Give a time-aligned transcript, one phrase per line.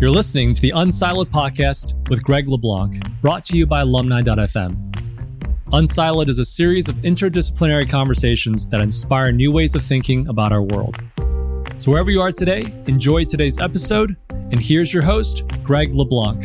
[0.00, 4.74] You're listening to the Unsiloed podcast with Greg LeBlanc, brought to you by alumni.fm.
[5.72, 10.62] Unsiloed is a series of interdisciplinary conversations that inspire new ways of thinking about our
[10.62, 10.96] world.
[11.76, 14.16] So, wherever you are today, enjoy today's episode.
[14.30, 16.44] And here's your host, Greg LeBlanc.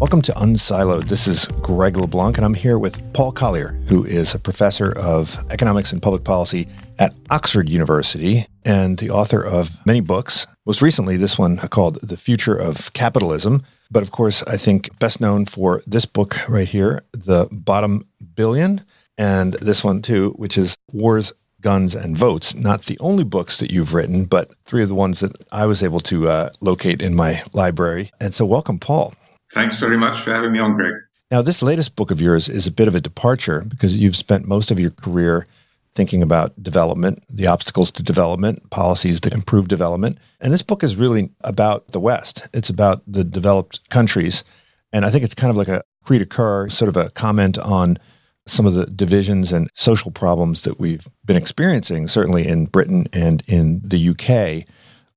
[0.00, 1.08] Welcome to Unsiloed.
[1.08, 5.36] This is Greg LeBlanc, and I'm here with Paul Collier, who is a professor of
[5.50, 6.66] economics and public policy
[6.98, 10.46] at Oxford University and the author of many books.
[10.66, 13.62] Most recently, this one called The Future of Capitalism.
[13.90, 18.82] But of course, I think best known for this book right here, The Bottom Billion,
[19.18, 22.54] and this one too, which is Wars, Guns, and Votes.
[22.54, 25.82] Not the only books that you've written, but three of the ones that I was
[25.82, 28.10] able to uh, locate in my library.
[28.20, 29.14] And so, welcome, Paul.
[29.52, 30.94] Thanks very much for having me on, Greg.
[31.30, 34.46] Now, this latest book of yours is a bit of a departure because you've spent
[34.46, 35.46] most of your career
[35.94, 40.18] thinking about development, the obstacles to development, policies to improve development.
[40.40, 42.48] And this book is really about the West.
[42.52, 44.44] It's about the developed countries.
[44.92, 47.58] And I think it's kind of like a cri de coeur, sort of a comment
[47.58, 47.98] on
[48.46, 53.42] some of the divisions and social problems that we've been experiencing, certainly in Britain and
[53.46, 54.68] in the UK.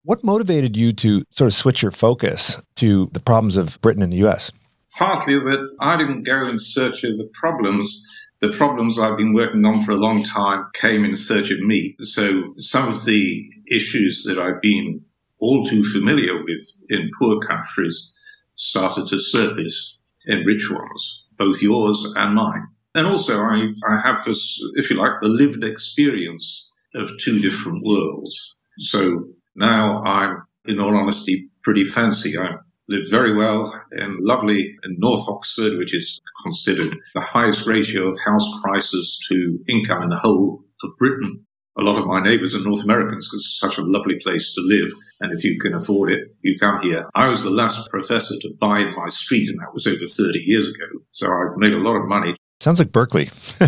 [0.03, 4.13] What motivated you to sort of switch your focus to the problems of Britain and
[4.13, 4.51] the US?
[4.97, 8.01] Partly that I didn't go in search of the problems
[8.41, 11.95] the problems I've been working on for a long time came in search of me.
[12.01, 15.01] So some of the issues that I've been
[15.39, 18.11] all too familiar with in poor countries
[18.55, 22.67] started to surface in rich ones, both yours and mine.
[22.95, 27.83] And also, I, I have this, if you like, the lived experience of two different
[27.83, 28.55] worlds.
[28.79, 32.37] So now I'm, in all honesty, pretty fancy.
[32.37, 38.09] I'm live very well in lovely in North Oxford, which is considered the highest ratio
[38.09, 41.45] of house prices to income in the whole of Britain.
[41.79, 44.61] A lot of my neighbors are North Americans because it's such a lovely place to
[44.61, 44.91] live.
[45.19, 47.07] And if you can afford it, you come here.
[47.13, 50.67] I was the last professor to buy my street, and that was over 30 years
[50.67, 51.01] ago.
[51.11, 52.35] So I've made a lot of money.
[52.59, 53.29] Sounds like Berkeley.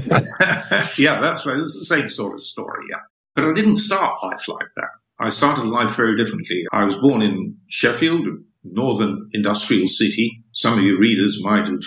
[0.98, 1.60] yeah, that's right.
[1.60, 2.86] It's the same sort of story.
[2.90, 2.98] Yeah.
[3.36, 4.90] But I didn't start life like that.
[5.20, 6.66] I started life very differently.
[6.72, 8.26] I was born in Sheffield,
[8.64, 10.44] northern industrial city.
[10.54, 11.84] Some of your readers might have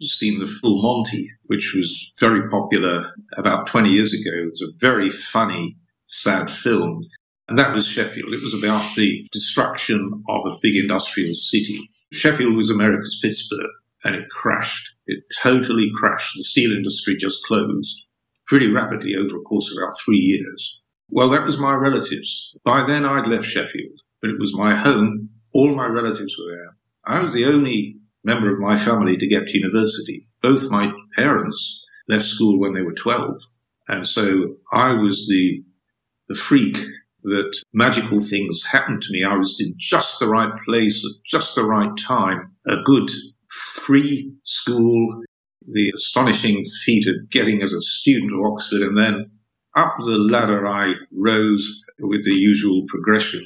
[0.00, 4.30] seen the Full Monty, which was very popular about 20 years ago.
[4.34, 5.76] It was a very funny,
[6.06, 7.00] sad film.
[7.48, 8.32] And that was Sheffield.
[8.32, 11.78] It was about the destruction of a big industrial city.
[12.12, 13.70] Sheffield was America's Pittsburgh
[14.04, 14.90] and it crashed.
[15.06, 16.32] It totally crashed.
[16.36, 18.02] The steel industry just closed
[18.46, 20.80] pretty rapidly over a course of about three years.
[21.08, 22.52] Well, that was my relatives.
[22.64, 25.26] By then I'd left Sheffield, but it was my home
[25.56, 26.76] all my relatives were there.
[27.06, 30.28] I was the only member of my family to get to university.
[30.42, 33.40] Both my parents left school when they were 12.
[33.88, 35.62] And so I was the,
[36.28, 36.76] the freak
[37.22, 39.24] that magical things happened to me.
[39.24, 42.52] I was in just the right place at just the right time.
[42.66, 43.10] A good
[43.50, 45.22] free school,
[45.66, 49.30] the astonishing feat of getting as a student to Oxford, and then
[49.76, 53.42] up the ladder I rose with the usual progression.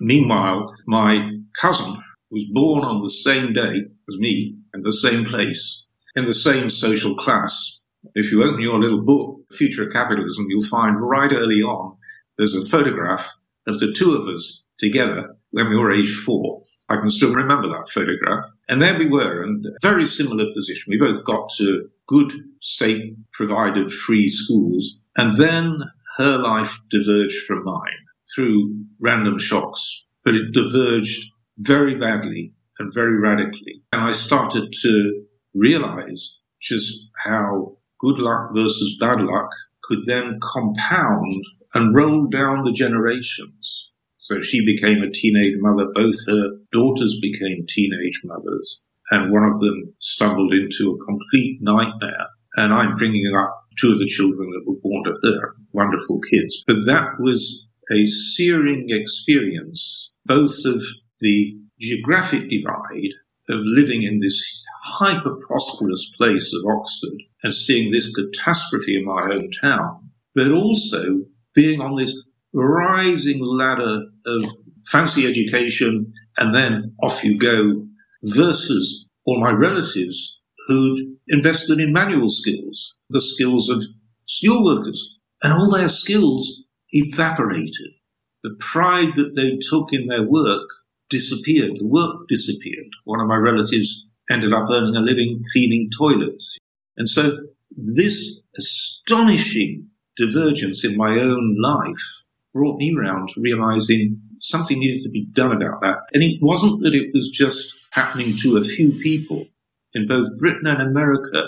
[0.00, 1.96] Meanwhile, my cousin
[2.30, 5.82] was born on the same day as me in the same place,
[6.14, 7.80] in the same social class.
[8.14, 11.96] If you open your little book, Future of Capitalism, you'll find right early on
[12.36, 13.28] there's a photograph
[13.66, 16.62] of the two of us together when we were age four.
[16.88, 18.44] I can still remember that photograph.
[18.68, 20.84] And there we were in a very similar position.
[20.88, 22.32] We both got to good
[22.62, 24.98] state provided free schools.
[25.16, 25.82] And then
[26.16, 31.24] her life diverged from mine through random shocks, but it diverged
[31.58, 33.82] very badly and very radically.
[33.92, 35.22] And I started to
[35.54, 39.50] realize just how good luck versus bad luck
[39.84, 41.34] could then compound
[41.74, 43.88] and roll down the generations.
[44.20, 45.86] So she became a teenage mother.
[45.94, 48.78] Both her daughters became teenage mothers.
[49.10, 52.26] And one of them stumbled into a complete nightmare.
[52.56, 56.62] And I'm bringing up two of the children that were born to her, wonderful kids.
[56.66, 60.82] But that was a searing experience, both of
[61.20, 63.12] the geographic divide
[63.48, 69.28] of living in this hyper prosperous place of Oxford and seeing this catastrophe in my
[69.30, 70.00] hometown,
[70.34, 71.22] but also
[71.54, 74.44] being on this rising ladder of
[74.86, 77.86] fancy education and then off you go
[78.24, 80.36] versus all my relatives
[80.66, 83.82] who'd invested in manual skills, the skills of
[84.26, 87.90] steel workers, and all their skills evaporated.
[88.42, 90.68] The pride that they took in their work
[91.10, 91.76] disappeared.
[91.76, 92.88] The work disappeared.
[93.04, 96.58] One of my relatives ended up earning a living cleaning toilets.
[96.96, 97.38] And so
[97.76, 102.22] this astonishing divergence in my own life
[102.52, 105.98] brought me round to realizing something needed to be done about that.
[106.12, 109.46] And it wasn't that it was just happening to a few people.
[109.94, 111.44] In both Britain and America,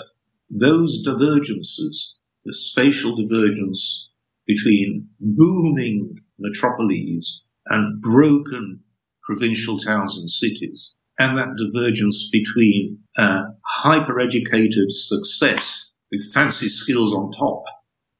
[0.49, 2.13] those divergences,
[2.45, 4.09] the spatial divergence
[4.47, 8.81] between booming metropolises and broken
[9.23, 17.13] provincial towns and cities, and that divergence between uh, hyper educated success with fancy skills
[17.13, 17.63] on top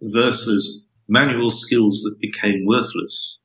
[0.02, 3.38] versus manual skills that became worthless.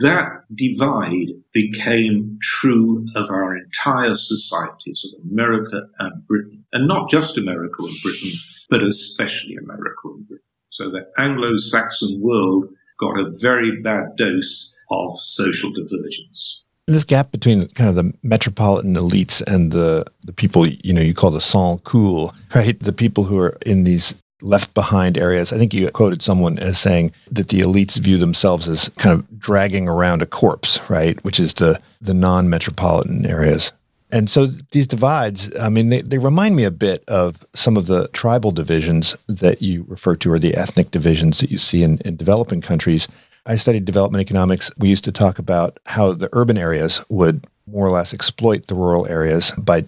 [0.00, 6.64] That divide became true of our entire societies of America and Britain.
[6.72, 8.30] And not just America and Britain,
[8.70, 10.44] but especially America and Britain.
[10.70, 12.68] So the Anglo-Saxon world
[13.00, 16.64] got a very bad dose of social divergence.
[16.88, 21.12] This gap between kind of the metropolitan elites and the, the people, you know, you
[21.12, 22.78] call the sans cool, right?
[22.80, 25.52] The people who are in these left behind areas.
[25.52, 29.38] I think you quoted someone as saying that the elites view themselves as kind of
[29.38, 31.22] dragging around a corpse, right?
[31.24, 33.72] Which is the, the non metropolitan areas.
[34.10, 37.86] And so these divides, I mean, they, they remind me a bit of some of
[37.86, 41.98] the tribal divisions that you refer to, or the ethnic divisions that you see in,
[42.06, 43.06] in developing countries.
[43.48, 44.70] I studied development economics.
[44.76, 48.74] We used to talk about how the urban areas would more or less exploit the
[48.74, 49.86] rural areas by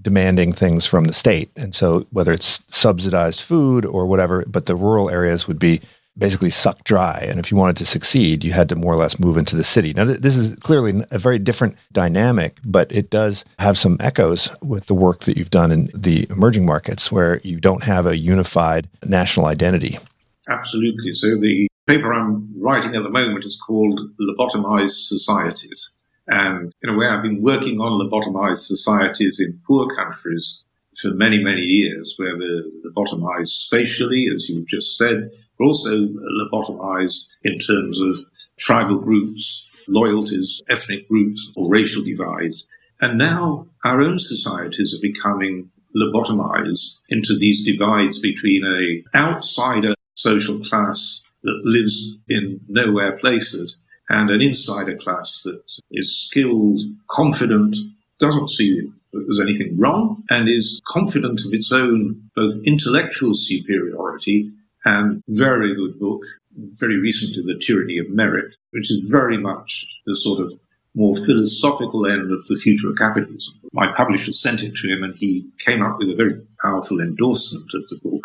[0.00, 1.50] demanding things from the state.
[1.56, 5.80] And so whether it's subsidized food or whatever, but the rural areas would be
[6.18, 7.24] basically sucked dry.
[7.28, 9.64] And if you wanted to succeed, you had to more or less move into the
[9.64, 9.94] city.
[9.94, 14.54] Now, th- this is clearly a very different dynamic, but it does have some echoes
[14.60, 18.16] with the work that you've done in the emerging markets where you don't have a
[18.16, 19.98] unified national identity.
[20.48, 21.12] Absolutely.
[21.12, 25.90] So the paper I'm writing at the moment is called Lobotomized Societies.
[26.26, 30.60] And in a way, I've been working on lobotomized societies in poor countries
[31.00, 37.20] for many, many years, where the lobotomized spatially, as you've just said, but also lobotomized
[37.44, 38.18] in terms of
[38.58, 42.66] tribal groups, loyalties, ethnic groups, or racial divides.
[43.00, 50.58] And now our own societies are becoming lobotomized into these divides between a outsider social
[50.58, 53.76] class that lives in nowhere places
[54.08, 56.80] and an insider class that is skilled,
[57.10, 57.76] confident,
[58.18, 64.50] doesn't see there's anything wrong, and is confident of its own both intellectual superiority
[64.84, 66.22] and very good book,
[66.56, 70.52] very recently, The Tyranny of Merit, which is very much the sort of
[70.94, 73.54] more philosophical end of the future of capitalism.
[73.72, 77.70] My publisher sent it to him, and he came up with a very powerful endorsement
[77.74, 78.22] of the book.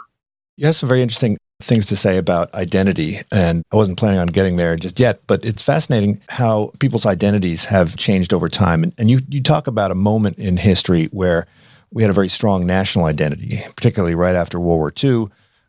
[0.57, 4.75] Yes, very interesting things to say about identity, and I wasn't planning on getting there
[4.75, 8.83] just yet, but it's fascinating how people's identities have changed over time.
[8.83, 11.47] And, and you, you talk about a moment in history where
[11.91, 15.27] we had a very strong national identity, particularly right after World War II.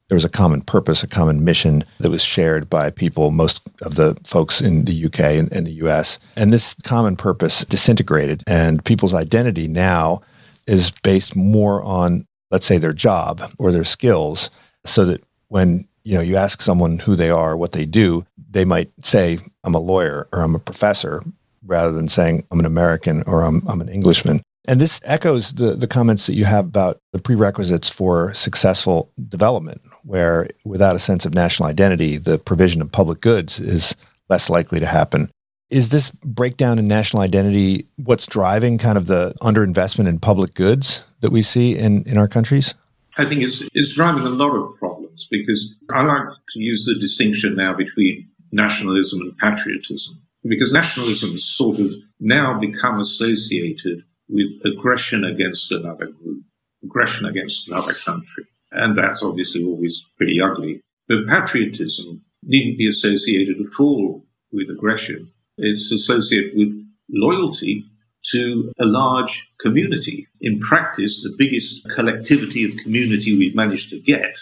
[0.08, 3.94] There was a common purpose, a common mission that was shared by people, most of
[3.94, 6.18] the folks in the UK and, and the US.
[6.36, 10.22] And this common purpose disintegrated, and people's identity now
[10.66, 14.50] is based more on, let's say, their job or their skills,
[14.84, 18.64] so that when you know you ask someone who they are, what they do, they
[18.64, 21.22] might say, "I'm a lawyer" or "I'm a professor,"
[21.66, 25.74] rather than saying, "I'm an American" or "I'm, I'm an Englishman." And this echoes the,
[25.74, 31.26] the comments that you have about the prerequisites for successful development, where without a sense
[31.26, 33.94] of national identity, the provision of public goods is
[34.30, 35.30] less likely to happen.
[35.68, 41.04] Is this breakdown in national identity what's driving kind of the underinvestment in public goods
[41.20, 42.74] that we see in, in our countries?
[43.18, 46.98] I think it's, it's driving a lot of problems because I like to use the
[46.98, 54.50] distinction now between nationalism and patriotism because nationalism has sort of now become associated with
[54.64, 56.44] aggression against another group,
[56.82, 58.44] aggression against another country.
[58.72, 60.80] And that's obviously always pretty ugly.
[61.08, 65.30] But patriotism needn't be associated at all with aggression.
[65.56, 66.72] It's associated with
[67.10, 67.84] loyalty
[68.32, 70.26] to a large community.
[70.40, 74.38] In practice, the biggest collectivity of community we've managed to get,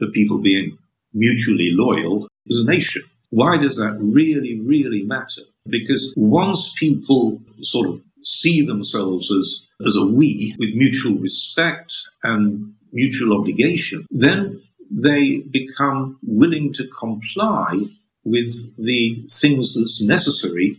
[0.00, 0.76] the people being
[1.12, 3.02] mutually loyal, as a nation.
[3.30, 5.42] Why does that really, really matter?
[5.68, 12.74] Because once people sort of see themselves as, as a we with mutual respect and
[12.92, 17.78] mutual obligation, then they become willing to comply
[18.24, 20.74] with the things that's necessary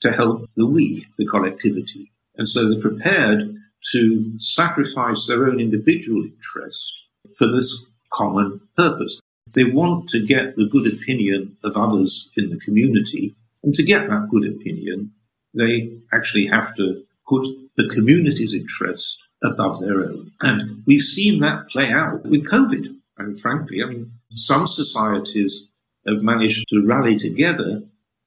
[0.00, 2.12] to help the we, the collectivity.
[2.36, 3.56] And so they're prepared
[3.92, 6.92] to sacrifice their own individual interest
[7.36, 9.20] for this common purpose.
[9.54, 13.34] They want to get the good opinion of others in the community.
[13.62, 15.12] And to get that good opinion,
[15.54, 17.46] they actually have to put
[17.76, 20.32] the community's interests above their own.
[20.42, 22.96] And we've seen that play out with COVID.
[23.18, 25.68] And frankly, I mean, some societies
[26.06, 27.82] have managed to rally together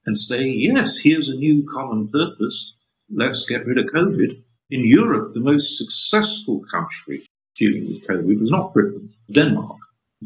[0.06, 2.74] and say, yes, here's a new common purpose.
[3.10, 4.42] Let's get rid of COVID.
[4.70, 7.22] In Europe, the most successful country
[7.60, 9.76] dealing with COVID was not Britain, Denmark.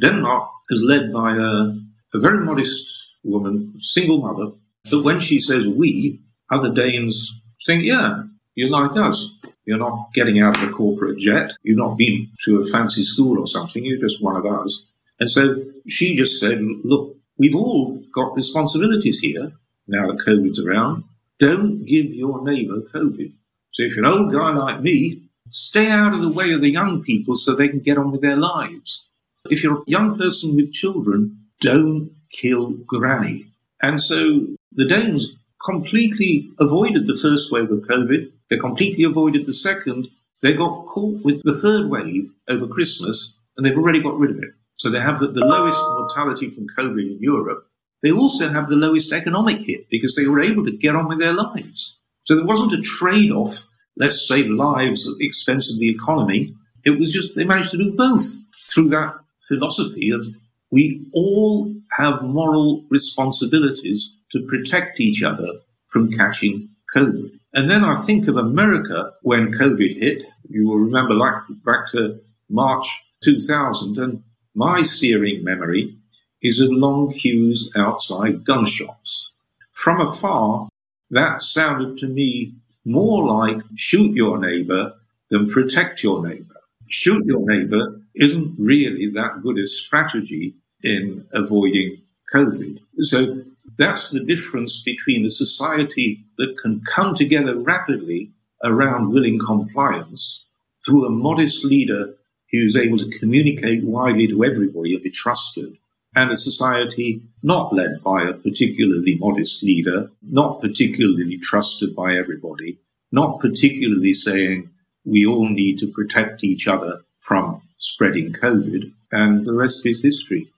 [0.01, 2.87] Denmark is led by a, a very modest
[3.25, 4.53] woman, single mother,
[4.91, 7.33] but when she says we, other Danes
[7.67, 8.23] think, yeah,
[8.55, 9.29] you're like us.
[9.65, 11.53] You're not getting out of a corporate jet.
[11.63, 13.85] You've not been to a fancy school or something.
[13.85, 14.83] You're just one of us.
[15.19, 19.53] And so she just said, look, we've all got responsibilities here
[19.89, 21.05] now that COVID's around.
[21.39, 23.33] Don't give your neighbor COVID.
[23.73, 25.23] So if you're an old guy like me,
[25.55, 28.23] stay out of the way of the young people so they can get on with
[28.23, 29.05] their lives.
[29.51, 33.47] If you're a young person with children, don't kill granny.
[33.81, 35.29] And so the Danes
[35.65, 38.33] completely avoided the first wave of COVID.
[38.51, 40.09] They completely avoided the second.
[40.43, 44.39] They got caught with the third wave over Christmas, and they've already got rid of
[44.39, 44.51] it.
[44.77, 47.67] So they have the, the lowest mortality from COVID in Europe.
[48.03, 51.21] They also have the lowest economic hit because they were able to get on with
[51.21, 51.97] their lives.
[52.25, 56.55] So there wasn't a trade off, let's save lives at the expense of the economy.
[56.85, 58.25] It was just they managed to do both
[58.55, 59.15] through that
[59.49, 60.27] philosophy of
[60.71, 65.47] we all have moral responsibilities to protect each other
[65.87, 67.31] from catching COVID.
[67.53, 70.25] And then I think of America when COVID hit.
[70.49, 71.35] You will remember like
[71.65, 72.21] back to
[72.51, 72.87] March
[73.23, 74.23] 2000, and
[74.55, 75.97] my searing memory
[76.43, 79.31] is of long queues outside gun shops.
[79.73, 80.69] From afar,
[81.11, 82.55] that sounded to me
[82.85, 84.93] more like shoot your neighbor
[85.31, 86.55] than protect your neighbor.
[86.89, 91.99] Shoot your neighbor isn't really that good a strategy in avoiding
[92.35, 92.79] COVID.
[93.01, 93.43] So
[93.79, 98.31] that's the difference between a society that can come together rapidly
[98.63, 100.43] around willing compliance
[100.85, 102.15] through a modest leader
[102.51, 105.77] who's able to communicate widely to everybody and be trusted,
[106.17, 112.79] and a society not led by a particularly modest leader, not particularly trusted by everybody,
[113.13, 114.71] not particularly saying
[115.05, 120.51] we all need to protect each other from spreading COVID, and the rest is history.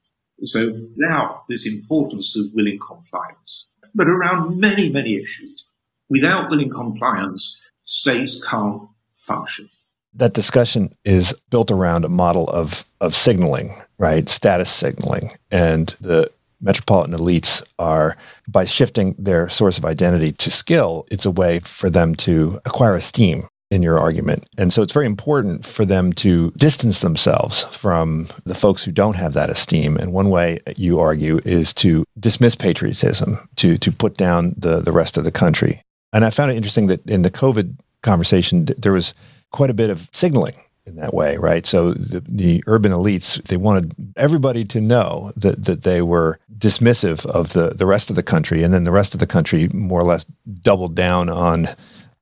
[0.44, 5.64] So now this importance of willing compliance, but around many, many issues.
[6.08, 8.82] Without willing compliance, states can't
[9.12, 9.68] function.
[10.16, 14.28] That discussion is built around a model of, of signaling, right?
[14.28, 15.30] Status signaling.
[15.50, 16.30] And the
[16.60, 18.16] metropolitan elites are,
[18.48, 22.96] by shifting their source of identity to skill, it's a way for them to acquire
[22.96, 24.48] esteem in your argument.
[24.56, 29.16] And so it's very important for them to distance themselves from the folks who don't
[29.16, 29.96] have that esteem.
[29.96, 34.92] And one way you argue is to dismiss patriotism, to to put down the the
[34.92, 35.82] rest of the country.
[36.12, 39.14] And I found it interesting that in the COVID conversation there was
[39.52, 40.54] quite a bit of signaling
[40.86, 41.66] in that way, right?
[41.66, 47.26] So the, the urban elites, they wanted everybody to know that, that they were dismissive
[47.26, 48.62] of the, the rest of the country.
[48.62, 50.24] And then the rest of the country more or less
[50.62, 51.66] doubled down on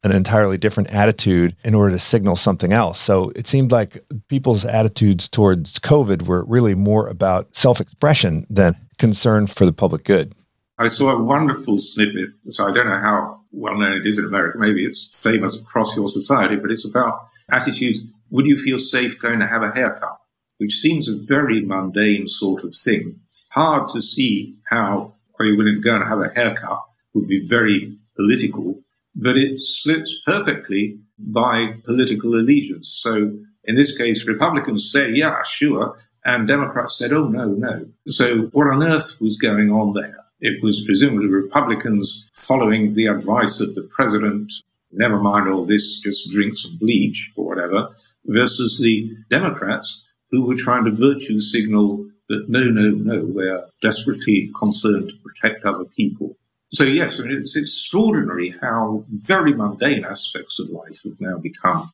[0.03, 3.01] an entirely different attitude in order to signal something else.
[3.01, 8.77] So it seemed like people's attitudes towards COVID were really more about self expression than
[8.99, 10.35] concern for the public good.
[10.79, 12.31] I saw a wonderful snippet.
[12.49, 14.59] So I don't know how well known it is in America.
[14.59, 18.01] Maybe it's famous across your society, but it's about attitudes.
[18.31, 20.19] Would you feel safe going to have a haircut?
[20.59, 23.21] Which seems a very mundane sort of thing.
[23.53, 26.83] Hard to see how are you willing to go and have a haircut
[27.13, 28.77] would be very political
[29.15, 32.89] but it splits perfectly by political allegiance.
[33.01, 33.33] So
[33.65, 35.97] in this case, Republicans say, yeah, sure.
[36.25, 37.87] And Democrats said, oh, no, no.
[38.09, 40.24] So what on earth was going on there?
[40.45, 44.53] It was presumably Republicans following the advice of the president,
[44.93, 47.89] never mind all this, just drink some bleach or whatever,
[48.27, 54.51] versus the Democrats who were trying to virtue signal that no, no, no, we're desperately
[54.59, 56.37] concerned to protect other people.
[56.75, 61.89] So yes, I mean, it's extraordinary how very mundane aspects of life have now become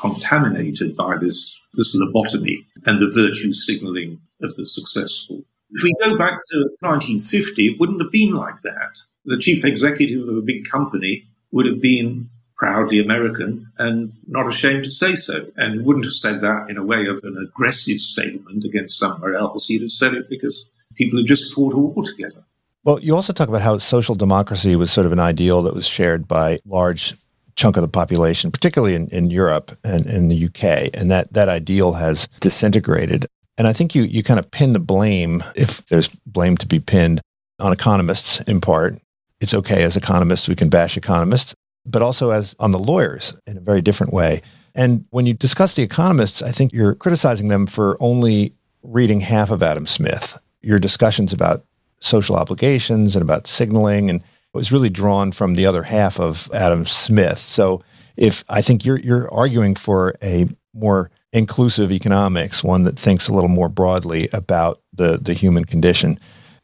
[0.00, 5.42] contaminated by this, this lobotomy and the virtue signaling of the successful.
[5.70, 8.98] If we go back to 1950, it wouldn't have been like that.
[9.24, 14.84] The chief executive of a big company would have been proudly American and not ashamed
[14.84, 18.64] to say so, and wouldn't have said that in a way of an aggressive statement
[18.64, 19.66] against somewhere else.
[19.66, 22.44] He'd have said it because people had just fought a war together.
[22.84, 25.86] Well, you also talk about how social democracy was sort of an ideal that was
[25.86, 27.14] shared by large
[27.56, 31.48] chunk of the population, particularly in, in Europe and in the UK, and that that
[31.48, 33.26] ideal has disintegrated.
[33.58, 36.78] And I think you you kind of pin the blame, if there's blame to be
[36.78, 37.20] pinned,
[37.58, 38.98] on economists in part.
[39.40, 43.58] It's okay as economists we can bash economists, but also as on the lawyers in
[43.58, 44.42] a very different way.
[44.74, 49.50] And when you discuss the economists, I think you're criticizing them for only reading half
[49.50, 50.38] of Adam Smith.
[50.62, 51.64] Your discussions about
[52.00, 56.50] social obligations and about signaling and it was really drawn from the other half of
[56.54, 57.38] Adam Smith.
[57.38, 57.82] So
[58.16, 63.34] if I think you're you're arguing for a more inclusive economics, one that thinks a
[63.34, 66.18] little more broadly about the the human condition.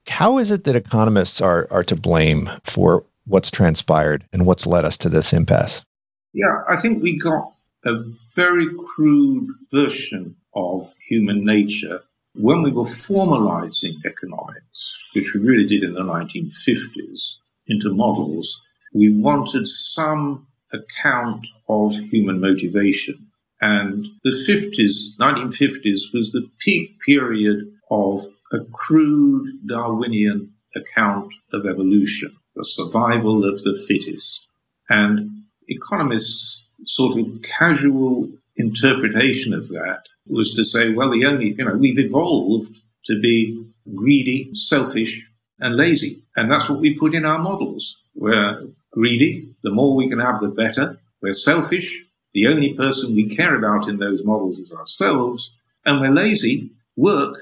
[0.09, 4.85] How is it that economists are are to blame for what's transpired and what's led
[4.85, 5.85] us to this impasse?
[6.33, 7.52] Yeah, I think we got
[7.85, 7.95] a
[8.35, 12.00] very crude version of human nature
[12.35, 17.29] when we were formalizing economics, which we really did in the 1950s,
[17.69, 18.59] into models.
[18.95, 23.32] We wanted some account of human motivation.
[23.62, 32.37] And the 50s, 1950s, was the peak period of a crude Darwinian account of evolution,
[32.57, 34.40] the survival of the fittest.
[34.88, 41.64] And economists' sort of casual interpretation of that was to say, well, the only, you
[41.64, 43.64] know, we've evolved to be
[43.95, 45.25] greedy, selfish,
[45.61, 46.25] and lazy.
[46.35, 47.97] And that's what we put in our models.
[48.16, 50.99] We're greedy, the more we can have, the better.
[51.23, 52.02] We're selfish,
[52.35, 55.53] the only person we care about in those models is ourselves.
[55.85, 57.37] And we're lazy, work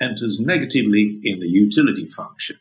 [0.00, 2.58] enters negatively in the utility function.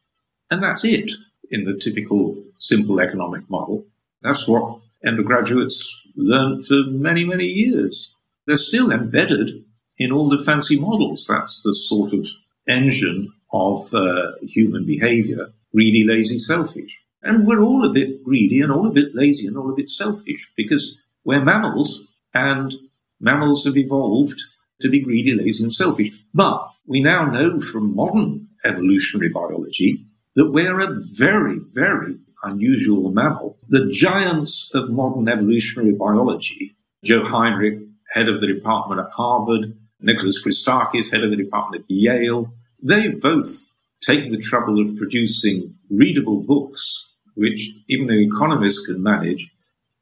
[0.50, 1.12] And that's it
[1.52, 3.86] in the typical simple economic model.
[4.22, 8.12] That's what undergraduates learned for many, many years.
[8.48, 9.64] They're still embedded
[9.98, 11.28] in all the fancy models.
[11.28, 12.28] That's the sort of
[12.68, 16.98] engine of uh, human behavior greedy, lazy, selfish.
[17.22, 19.90] And we're all a bit greedy and all a bit lazy and all a bit
[19.90, 22.02] selfish because we're mammals
[22.34, 22.74] and
[23.20, 24.40] mammals have evolved
[24.82, 26.12] to be greedy, lazy, and selfish.
[26.34, 30.06] But we now know from modern evolutionary biology
[30.36, 33.58] that we're a very, very unusual mammal.
[33.70, 40.44] The giants of modern evolutionary biology, Joe Henrich, head of the department at Harvard, Nicholas
[40.44, 42.54] Christakis, head of the department at Yale,
[42.84, 43.70] they both
[44.04, 47.04] taken the trouble of producing readable books,
[47.34, 49.50] which even an economist can manage,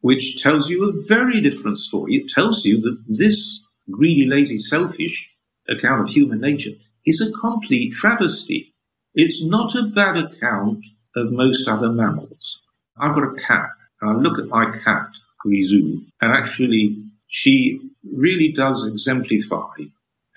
[0.04, 2.16] which tells you a very different story.
[2.16, 3.58] It tells you that this
[3.89, 5.30] greedy, lazy, selfish
[5.70, 6.72] account of human nature
[7.06, 8.74] is a complete travesty.
[9.16, 10.84] It's not a bad account
[11.16, 12.60] of most other mammals.
[13.00, 13.70] I've got a cat,
[14.02, 15.08] and I look at my cat,
[15.46, 17.80] Grisou, and actually she
[18.13, 19.72] really does exemplify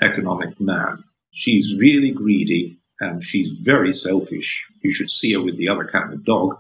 [0.01, 1.03] economic man.
[1.33, 4.65] She's really greedy and she's very selfish.
[4.85, 6.57] You should see her with the other cat and the dog.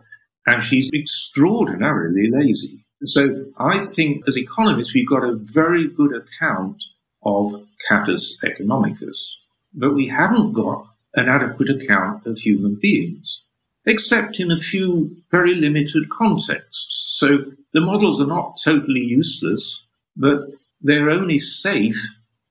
[0.49, 2.86] And she's extraordinarily lazy.
[3.07, 6.83] So I think as economists, we've got a very good account
[7.25, 7.55] of
[7.88, 9.35] Catus economicus,
[9.75, 13.40] but we haven't got an adequate account of human beings,
[13.85, 17.16] except in a few very limited contexts.
[17.19, 19.81] So the models are not totally useless,
[20.16, 20.49] but
[20.83, 22.01] they're only safe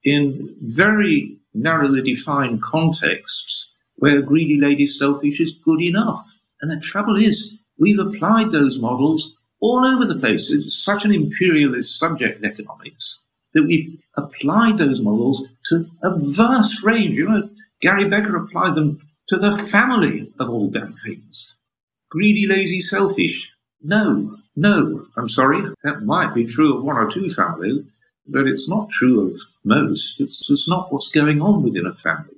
[0.04, 6.38] in very narrowly defined contexts where greedy lady selfish is good enough.
[6.62, 10.52] And the trouble is, we've applied those models all over the place.
[10.52, 13.20] It's such an imperialist subject in economics
[13.54, 17.15] that we applied those models to a vast range.
[17.15, 17.50] You know,
[17.82, 21.56] Gary Becker applied them to the family of all damn things.
[22.10, 23.52] Greedy, lazy, selfish.
[23.82, 25.62] No, no, I'm sorry.
[25.84, 27.84] That might be true of one or two families,
[28.28, 30.15] but it's not true of most.
[30.20, 32.36] It's just not what's going on within a family.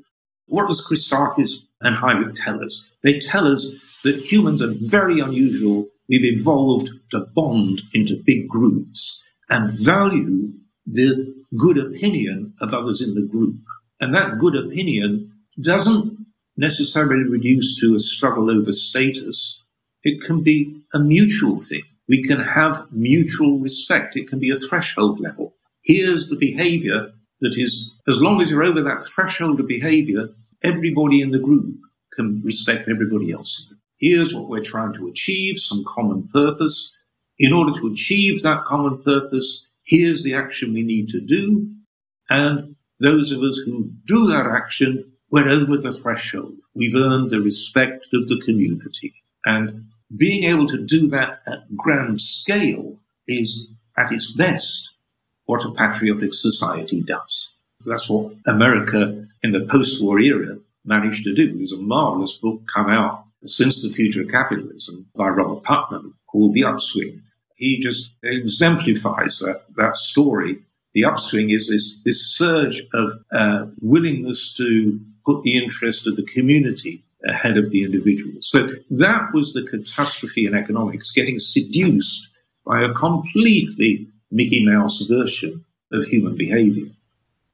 [0.47, 2.87] What does Christakis and Henrich tell us?
[3.03, 5.87] They tell us that humans are very unusual.
[6.09, 10.53] We've evolved to bond into big groups and value
[10.85, 13.55] the good opinion of others in the group.
[13.99, 16.17] And that good opinion doesn't
[16.55, 19.61] necessarily reduce to a struggle over status.
[20.03, 21.83] It can be a mutual thing.
[22.07, 24.15] We can have mutual respect.
[24.15, 25.55] It can be a threshold level.
[25.83, 30.29] Here's the behavior that is, as long as you're over that threshold of behavior,
[30.63, 31.75] everybody in the group
[32.13, 33.67] can respect everybody else.
[33.99, 36.91] Here's what we're trying to achieve, some common purpose.
[37.39, 41.69] In order to achieve that common purpose, here's the action we need to do.
[42.29, 46.55] And those of us who do that action, we're over the threshold.
[46.73, 49.13] We've earned the respect of the community.
[49.45, 54.89] And being able to do that at grand scale is, at its best,
[55.45, 57.47] what a patriotic society does.
[57.85, 61.55] That's what America in the post-war era managed to do.
[61.55, 66.53] There's a marvelous book come out since the future of capitalism by Robert Putnam called
[66.53, 67.21] The Upswing.
[67.55, 70.59] He just exemplifies that, that story.
[70.93, 76.23] The upswing is this, this surge of uh, willingness to put the interest of the
[76.23, 78.33] community ahead of the individual.
[78.41, 82.27] So that was the catastrophe in economics, getting seduced
[82.65, 86.87] by a completely Mickey Mouse version of human behavior.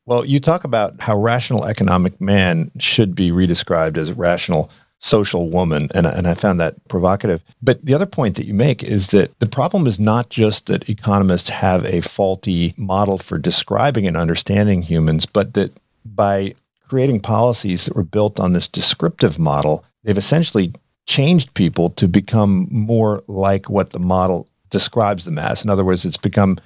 [0.06, 4.70] Well, you talk about how rational economic man should be redescribed as rational
[5.04, 5.90] social woman.
[5.94, 7.44] And, and I found that provocative.
[7.62, 10.90] But the other point that you make is that the problem is not just that
[10.90, 15.74] economists have a faulty model for describing and understanding humans, but that
[16.06, 16.56] by
[16.88, 20.72] creating policies that were built on this descriptive model, they've essentially
[21.06, 25.66] changed people to become more like what the model describes them as.
[25.66, 26.58] In other words, it's become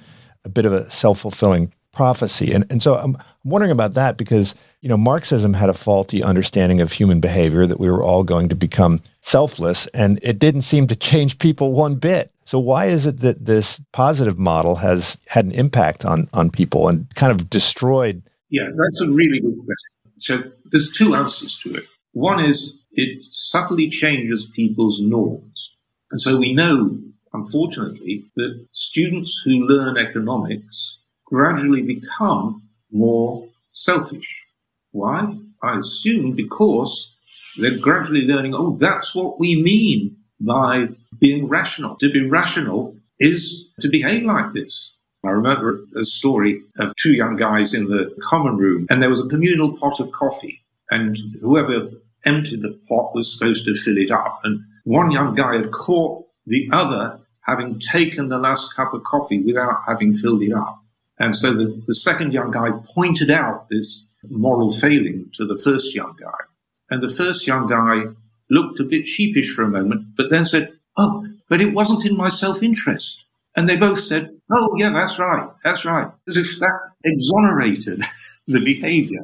[0.44, 2.52] a bit of a self fulfilling prophecy.
[2.52, 6.80] And, and so I'm wondering about that because, you know, Marxism had a faulty understanding
[6.80, 10.86] of human behavior that we were all going to become selfless, and it didn't seem
[10.86, 12.30] to change people one bit.
[12.44, 16.86] So why is it that this positive model has had an impact on, on people
[16.86, 18.22] and kind of destroyed?
[18.48, 20.20] Yeah, that's a really good question.
[20.20, 21.84] So there's two answers to it.
[22.12, 25.74] One is it subtly changes people's norms.
[26.12, 26.96] And so we know,
[27.32, 34.28] unfortunately, that students who learn economics gradually become more selfish.
[34.92, 35.36] Why?
[35.62, 37.10] I assume because
[37.58, 40.88] they're gradually learning, oh, that's what we mean by
[41.18, 41.96] being rational.
[41.96, 44.94] To be rational is to behave like this.
[45.24, 49.20] I remember a story of two young guys in the common room, and there was
[49.20, 51.90] a communal pot of coffee, and whoever
[52.24, 54.40] emptied the pot was supposed to fill it up.
[54.44, 59.40] And one young guy had caught the other having taken the last cup of coffee
[59.40, 60.82] without having filled it up.
[61.18, 65.94] And so the, the second young guy pointed out this moral failing to the first
[65.94, 66.38] young guy.
[66.90, 68.12] And the first young guy
[68.50, 72.16] looked a bit sheepish for a moment, but then said, Oh, but it wasn't in
[72.16, 73.24] my self interest.
[73.56, 75.48] And they both said, Oh, yeah, that's right.
[75.64, 76.10] That's right.
[76.28, 78.02] As if that exonerated
[78.46, 79.22] the behavior.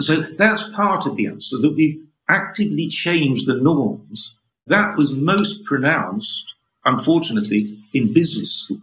[0.00, 4.34] So that's part of the answer that we've actively changed the norms.
[4.66, 6.44] That was most pronounced,
[6.84, 8.80] unfortunately, in business schools,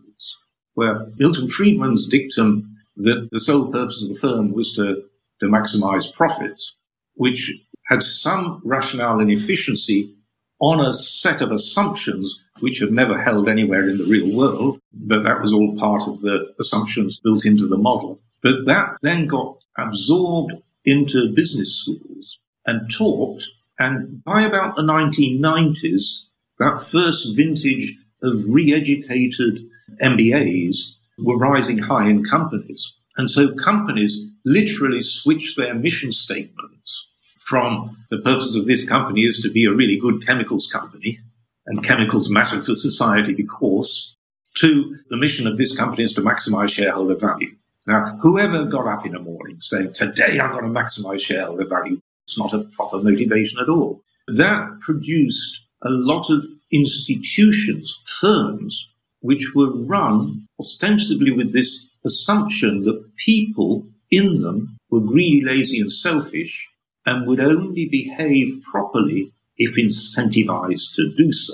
[0.75, 5.03] where Milton Friedman's dictum that the sole purpose of the firm was to,
[5.39, 6.75] to maximize profits,
[7.15, 7.51] which
[7.87, 10.13] had some rationale and efficiency
[10.59, 15.23] on a set of assumptions which have never held anywhere in the real world, but
[15.23, 18.19] that was all part of the assumptions built into the model.
[18.43, 20.53] But that then got absorbed
[20.85, 23.43] into business schools and taught.
[23.79, 26.21] And by about the 1990s,
[26.59, 29.67] that first vintage of re educated
[30.01, 30.77] MBAs
[31.19, 32.91] were rising high in companies.
[33.17, 37.07] And so companies literally switched their mission statements
[37.39, 41.19] from the purpose of this company is to be a really good chemicals company,
[41.67, 44.15] and chemicals matter for society because,
[44.55, 47.53] to the mission of this company is to maximize shareholder value.
[47.87, 51.99] Now, whoever got up in the morning saying, Today I'm going to maximize shareholder value,
[52.23, 54.01] it's not a proper motivation at all.
[54.27, 58.87] That produced a lot of institutions, firms,
[59.21, 65.91] which were run ostensibly with this assumption that people in them were greedy, lazy, and
[65.91, 66.67] selfish
[67.05, 71.53] and would only behave properly if incentivized to do so.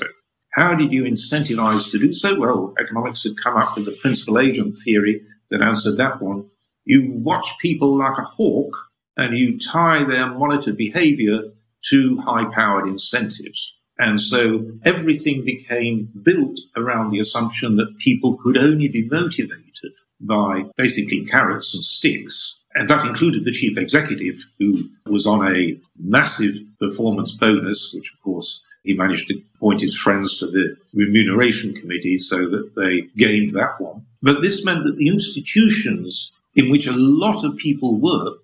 [0.52, 2.40] How did you incentivize to do so?
[2.40, 6.50] Well, economics had come up with the principal agent theory that answered that one.
[6.86, 8.76] You watch people like a hawk
[9.18, 11.42] and you tie their monitored behavior
[11.90, 13.74] to high powered incentives.
[14.00, 20.66] And so everything became built around the assumption that people could only be motivated by
[20.78, 22.56] basically carrots and sticks.
[22.76, 28.22] And that included the chief executive, who was on a massive performance bonus, which of
[28.24, 33.54] course he managed to point his friends to the remuneration committee so that they gained
[33.56, 34.06] that one.
[34.22, 38.44] But this meant that the institutions in which a lot of people worked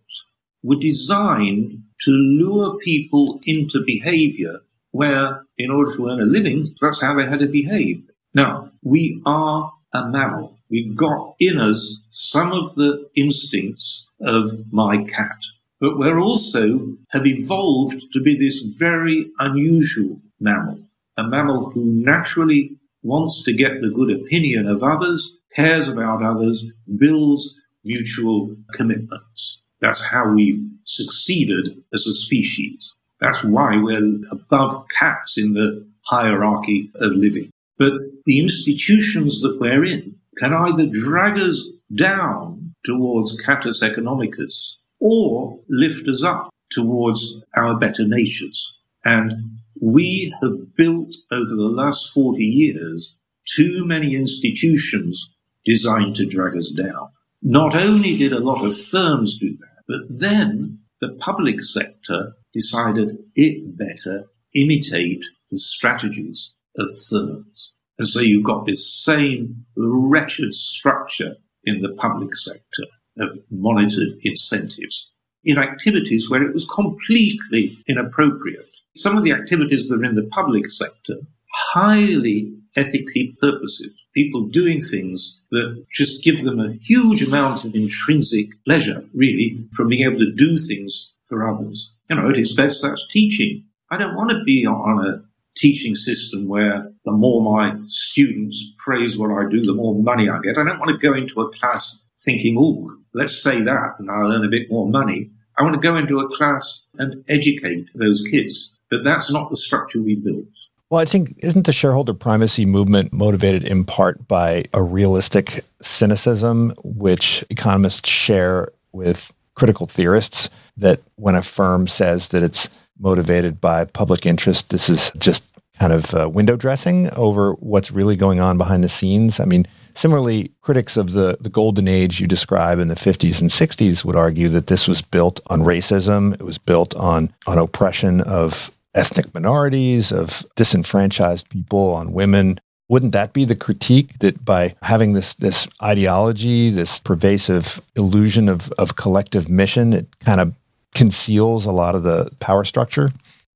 [0.63, 4.59] were designed to lure people into behavior
[4.93, 8.01] where, in order to earn a living, that's how they had to behave.
[8.34, 10.58] Now, we are a mammal.
[10.69, 15.38] We've got in us some of the instincts of my cat,
[15.79, 20.79] but we're also have evolved to be this very unusual mammal,
[21.17, 26.65] a mammal who naturally wants to get the good opinion of others, cares about others,
[26.97, 29.60] builds mutual commitments.
[29.82, 32.95] That's how we've succeeded as a species.
[33.23, 37.49] That's why we're above cats in the hierarchy of living.
[37.77, 37.93] But
[38.25, 46.05] the institutions that we're in can either drag us down towards catus economicus or lift
[46.09, 48.73] us up towards our better natures.
[49.05, 49.31] And
[49.79, 55.29] we have built over the last 40 years too many institutions
[55.63, 57.07] designed to drag us down.
[57.41, 63.17] Not only did a lot of firms do that, but then the public sector decided
[63.35, 67.71] it better imitate the strategies of firms.
[67.99, 72.83] And so you've got this same wretched structure in the public sector
[73.19, 75.09] of monitored incentives
[75.43, 80.29] in activities where it was completely inappropriate some of the activities that are in the
[80.31, 81.15] public sector,
[81.51, 83.91] highly ethically purposive.
[84.13, 89.87] People doing things that just give them a huge amount of intrinsic pleasure, really, from
[89.87, 91.91] being able to do things for others.
[92.13, 93.63] You know, at its best, that's teaching.
[93.89, 95.23] I don't want to be on a
[95.56, 100.39] teaching system where the more my students praise what I do, the more money I
[100.41, 100.60] get.
[100.60, 104.32] I don't want to go into a class thinking, oh, let's say that and I'll
[104.32, 105.32] earn a bit more money.
[105.58, 108.71] I want to go into a class and educate those kids.
[108.91, 110.45] But that's not the structure we built.
[110.91, 116.76] Well, I think, isn't the shareholder primacy movement motivated in part by a realistic cynicism,
[116.84, 123.86] which economists share with critical theorists, that when a firm says that it's motivated by
[123.86, 125.43] public interest, this is just
[125.79, 129.39] kind of uh, window dressing over what's really going on behind the scenes?
[129.39, 133.49] I mean, Similarly, critics of the, the golden age you describe in the 50s and
[133.49, 136.33] 60s would argue that this was built on racism.
[136.33, 142.59] It was built on, on oppression of ethnic minorities, of disenfranchised people, on women.
[142.89, 148.71] Wouldn't that be the critique that by having this, this ideology, this pervasive illusion of,
[148.73, 150.53] of collective mission, it kind of
[150.93, 153.10] conceals a lot of the power structure?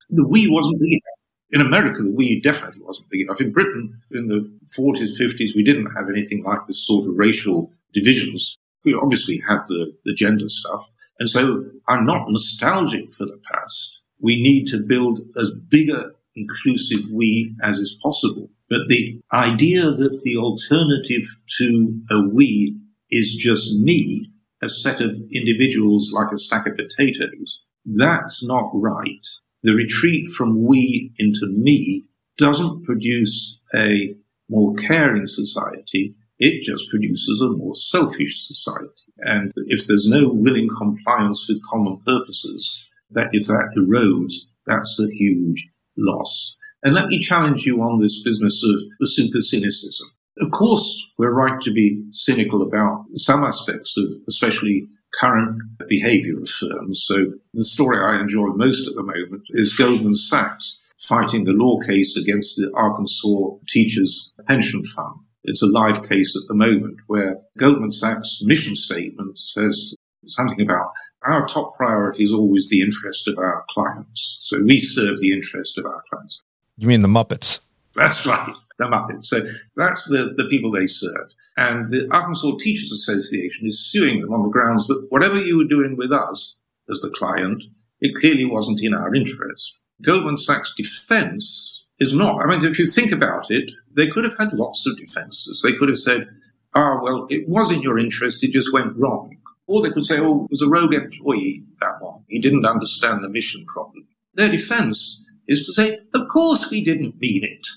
[0.09, 1.03] The we wasn't big enough.
[1.51, 3.39] In America, the we definitely wasn't big enough.
[3.39, 7.71] In Britain, in the 40s, 50s, we didn't have anything like this sort of racial
[7.93, 8.57] divisions.
[8.83, 10.85] We obviously had the, the gender stuff.
[11.19, 16.11] And so I'm not nostalgic for the past we need to build as big a
[16.35, 18.49] inclusive we as is possible.
[18.69, 21.23] But the idea that the alternative
[21.57, 22.77] to a we
[23.09, 29.25] is just me, a set of individuals like a sack of potatoes, that's not right.
[29.63, 32.05] The retreat from we into me
[32.37, 34.15] doesn't produce a
[34.49, 36.15] more caring society.
[36.39, 38.91] It just produces a more selfish society.
[39.19, 45.11] And if there's no willing compliance with common purposes, that if that erodes, that's a
[45.11, 45.67] huge
[45.97, 46.53] loss.
[46.83, 50.07] And let me challenge you on this business of the super cynicism.
[50.39, 54.87] Of course, we're right to be cynical about some aspects of especially
[55.19, 57.03] current behavior of firms.
[57.07, 57.15] So
[57.53, 62.17] the story I enjoy most at the moment is Goldman Sachs fighting the law case
[62.17, 65.15] against the Arkansas Teachers Pension Fund.
[65.43, 69.95] It's a live case at the moment where Goldman Sachs' mission statement says
[70.27, 70.91] something about
[71.23, 74.39] our top priority is always the interest of our clients.
[74.41, 76.41] So we serve the interest of our clients.
[76.77, 77.59] You mean the Muppets?
[77.95, 79.25] That's right, the Muppets.
[79.25, 79.41] So
[79.75, 81.33] that's the, the people they serve.
[81.57, 85.63] And the Arkansas Teachers Association is suing them on the grounds that whatever you were
[85.63, 86.55] doing with us
[86.89, 87.63] as the client,
[88.01, 89.75] it clearly wasn't in our interest.
[90.01, 92.41] Goldman Sachs' defense is not.
[92.41, 95.61] I mean, if you think about it, they could have had lots of defenses.
[95.63, 96.27] They could have said,
[96.75, 99.35] ah, well, it was in your interest, it just went wrong.
[99.65, 102.23] Or they could say, oh, it was a rogue employee, that one.
[102.27, 104.05] He didn't understand the mission properly.
[104.35, 107.67] Their defense is to say, of course we didn't mean it.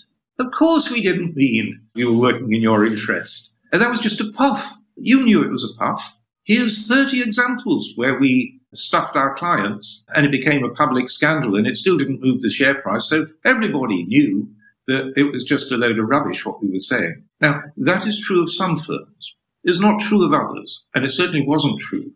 [0.40, 3.52] Of course we didn't mean we were working in your interest.
[3.72, 4.74] And that was just a puff.
[4.96, 6.16] You knew it was a puff.
[6.44, 11.66] Here's 30 examples where we stuffed our clients and it became a public scandal and
[11.66, 13.04] it still didn't move the share price.
[13.04, 14.48] So everybody knew
[14.86, 17.22] that it was just a load of rubbish what we were saying.
[17.42, 21.46] Now, that is true of some firms is not true of others, and it certainly
[21.46, 22.06] wasn't true.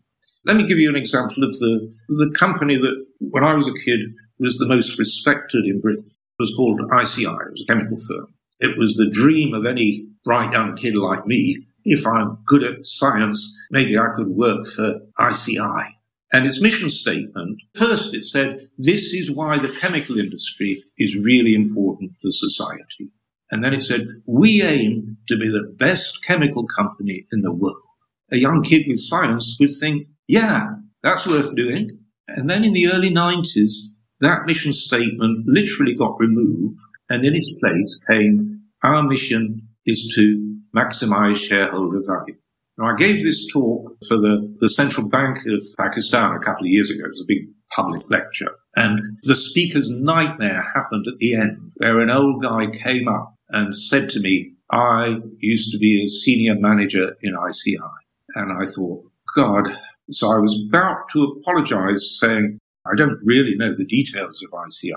[0.47, 3.85] Let me give you an example of the, the company that, when I was a
[3.85, 4.01] kid,
[4.39, 6.11] was the most respected in Britain.
[6.39, 7.27] Was called ICI.
[7.27, 8.27] It was a chemical firm.
[8.61, 11.67] It was the dream of any bright young kid like me.
[11.85, 15.95] If I'm good at science, maybe I could work for ICI.
[16.33, 21.55] And its mission statement, first it said, this is why the chemical industry is really
[21.55, 23.13] important for society.
[23.53, 27.77] And then it said, we aim to be the best chemical company in the world.
[28.33, 30.71] A young kid with science would think, yeah,
[31.05, 31.89] that's worth doing.
[32.27, 33.71] And then in the early 90s,
[34.25, 36.79] that mission statement literally got removed.
[37.11, 42.37] And in its place came, our mission is to maximize shareholder value.
[42.77, 46.71] Now, I gave this talk for the, the Central Bank of Pakistan a couple of
[46.71, 47.05] years ago.
[47.05, 48.51] It was a big public lecture.
[48.75, 53.75] And the speaker's nightmare happened at the end, where an old guy came up and
[53.75, 57.79] said to me, I used to be a senior manager in ICI.
[58.35, 59.05] And I thought,
[59.37, 59.79] God.
[60.11, 64.93] So I was about to apologize, saying, I don't really know the details of ICI.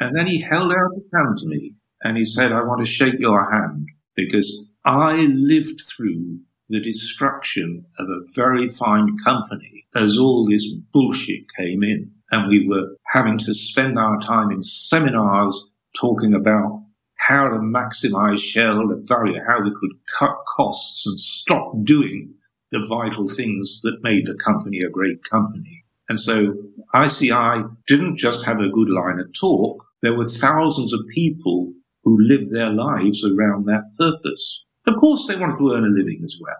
[0.00, 2.92] And then he held out his hand to me and he said, I want to
[2.92, 10.18] shake your hand because I lived through the destruction of a very fine company as
[10.18, 12.10] all this bullshit came in.
[12.32, 16.82] And we were having to spend our time in seminars talking about
[17.16, 22.34] how to maximize shareholder value, how we could cut costs and stop doing
[22.72, 25.84] the vital things that made the company a great company.
[26.08, 26.54] And so
[26.94, 29.84] ICI didn't just have a good line of talk.
[30.02, 31.72] There were thousands of people
[32.04, 34.62] who lived their lives around that purpose.
[34.86, 36.54] Of course, they wanted to earn a living as well.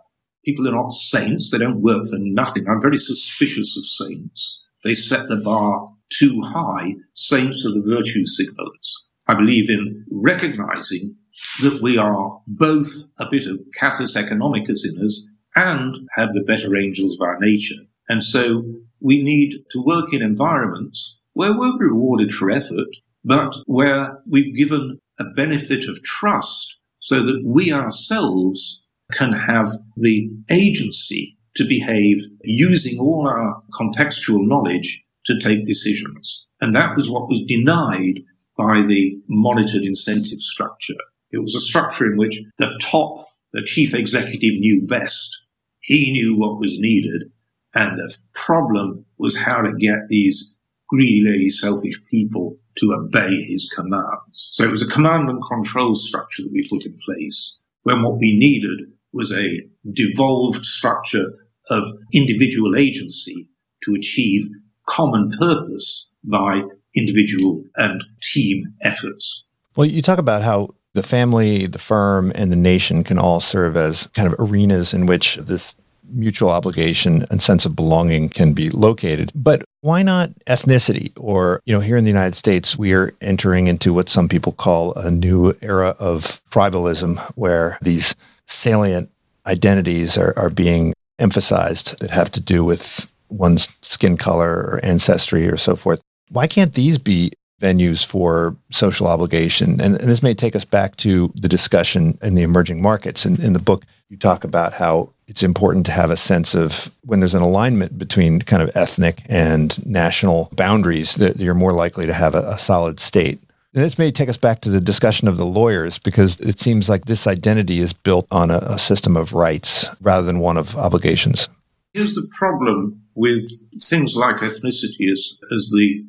[0.44, 1.50] People are not saints.
[1.50, 2.68] They don't work for nothing.
[2.68, 4.60] I'm very suspicious of saints.
[4.84, 6.94] They set the bar too high.
[7.14, 8.92] Saints are the virtue signalers.
[9.28, 11.16] I believe in recognizing
[11.62, 16.76] that we are both a bit of catus economicus in us and have the better
[16.76, 17.82] angels of our nature.
[18.08, 18.62] And so
[19.06, 22.88] we need to work in environments where we're rewarded for effort,
[23.24, 30.28] but where we've given a benefit of trust so that we ourselves can have the
[30.50, 36.44] agency to behave using all our contextual knowledge to take decisions.
[36.60, 38.24] And that was what was denied
[38.58, 41.00] by the monitored incentive structure.
[41.30, 45.38] It was a structure in which the top, the chief executive knew best.
[45.78, 47.30] He knew what was needed.
[47.76, 50.54] And the problem was how to get these
[50.88, 54.48] greedy, lady, selfish people to obey his commands.
[54.52, 58.18] So it was a command and control structure that we put in place when what
[58.18, 58.80] we needed
[59.12, 59.60] was a
[59.92, 61.26] devolved structure
[61.68, 63.46] of individual agency
[63.84, 64.44] to achieve
[64.86, 66.62] common purpose by
[66.94, 69.42] individual and team efforts.
[69.76, 73.76] Well, you talk about how the family, the firm, and the nation can all serve
[73.76, 75.76] as kind of arenas in which this
[76.08, 79.32] mutual obligation and sense of belonging can be located.
[79.34, 81.12] But why not ethnicity?
[81.16, 84.52] Or, you know, here in the United States, we are entering into what some people
[84.52, 88.14] call a new era of tribalism, where these
[88.46, 89.10] salient
[89.46, 95.48] identities are, are being emphasized that have to do with one's skin color or ancestry
[95.48, 96.00] or so forth.
[96.30, 99.80] Why can't these be venues for social obligation?
[99.80, 103.26] And, and this may take us back to the discussion in the emerging markets.
[103.26, 106.94] In, in the book, you talk about how it's important to have a sense of
[107.04, 112.06] when there's an alignment between kind of ethnic and national boundaries that you're more likely
[112.06, 113.40] to have a, a solid state.
[113.74, 116.88] And this may take us back to the discussion of the lawyers because it seems
[116.88, 120.76] like this identity is built on a, a system of rights rather than one of
[120.76, 121.48] obligations.
[121.92, 123.44] Here's the problem with
[123.82, 126.04] things like ethnicity as, as the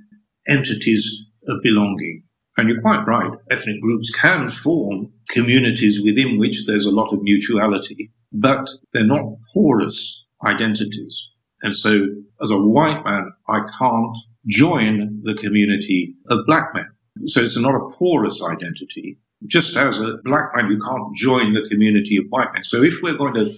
[0.47, 2.23] entities of belonging.
[2.57, 7.21] And you're quite right, ethnic groups can form communities within which there's a lot of
[7.21, 11.29] mutuality but they're not porous identities.
[11.61, 12.05] And so
[12.41, 16.87] as a white man, I can't join the community of black men.
[17.25, 19.17] So it's not a porous identity.
[19.47, 22.63] Just as a black man, you can't join the community of white men.
[22.63, 23.51] So if we're going to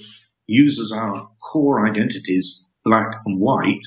[0.47, 3.81] use as our core identities black and white,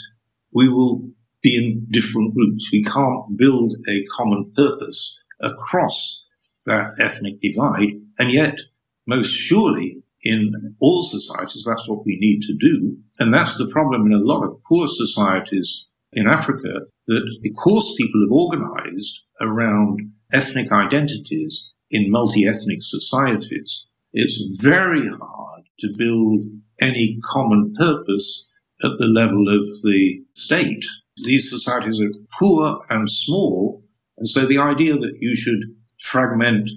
[0.52, 1.10] we will
[1.42, 2.70] be in different groups.
[2.72, 6.22] We can't build a common purpose across
[6.66, 7.90] that ethnic divide.
[8.18, 8.58] And yet,
[9.06, 12.96] most surely, in all societies, that's what we need to do.
[13.18, 18.20] And that's the problem in a lot of poor societies in Africa, that because people
[18.20, 20.00] have organized around
[20.32, 26.44] ethnic identities in multi-ethnic societies, it's very hard to build
[26.80, 28.46] any common purpose
[28.84, 30.84] at the level of the state.
[31.24, 33.82] These societies are poor and small,
[34.18, 35.60] and so the idea that you should
[36.00, 36.70] fragment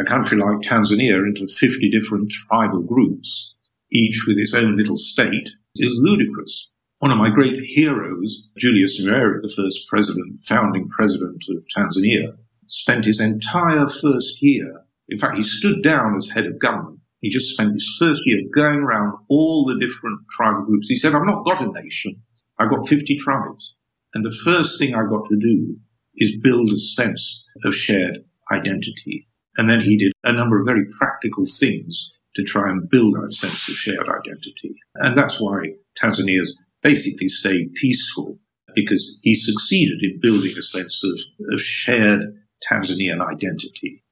[0.00, 3.54] a country like Tanzania into 50 different tribal groups,
[3.90, 6.68] each with its own little state, is ludicrous.
[7.00, 13.04] One of my great heroes, Julius Nyerere, the first president, founding president of Tanzania, spent
[13.04, 17.00] his entire first year, in fact, he stood down as head of government.
[17.20, 20.88] He just spent his first year going around all the different tribal groups.
[20.88, 22.22] He said, I've not got a nation.
[22.58, 23.74] I've got 50 tribes.
[24.14, 25.76] And the first thing I've got to do
[26.16, 29.28] is build a sense of shared identity.
[29.56, 33.32] And then he did a number of very practical things to try and build that
[33.32, 34.74] sense of shared identity.
[34.96, 38.38] And that's why Tanzania's basically stayed peaceful
[38.74, 41.18] because he succeeded in building a sense of,
[41.52, 42.22] of shared
[42.70, 44.04] Tanzanian identity.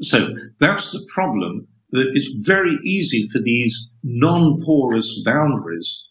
[0.00, 6.04] So that's the problem that it's very easy for these non-porous boundaries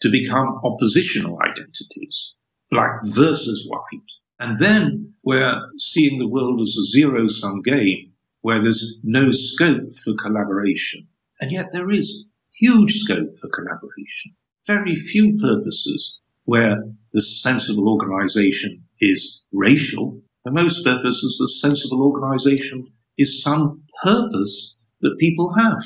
[0.00, 2.32] to become oppositional identities,
[2.70, 4.00] black versus white.
[4.40, 8.12] And then we're seeing the world as a zero sum game
[8.42, 11.06] where there's no scope for collaboration.
[11.40, 12.24] And yet there is
[12.58, 14.34] huge scope for collaboration.
[14.66, 20.20] Very few purposes where the sensible organization is racial.
[20.44, 25.82] For most purposes, the sensible organization is some purpose that people have.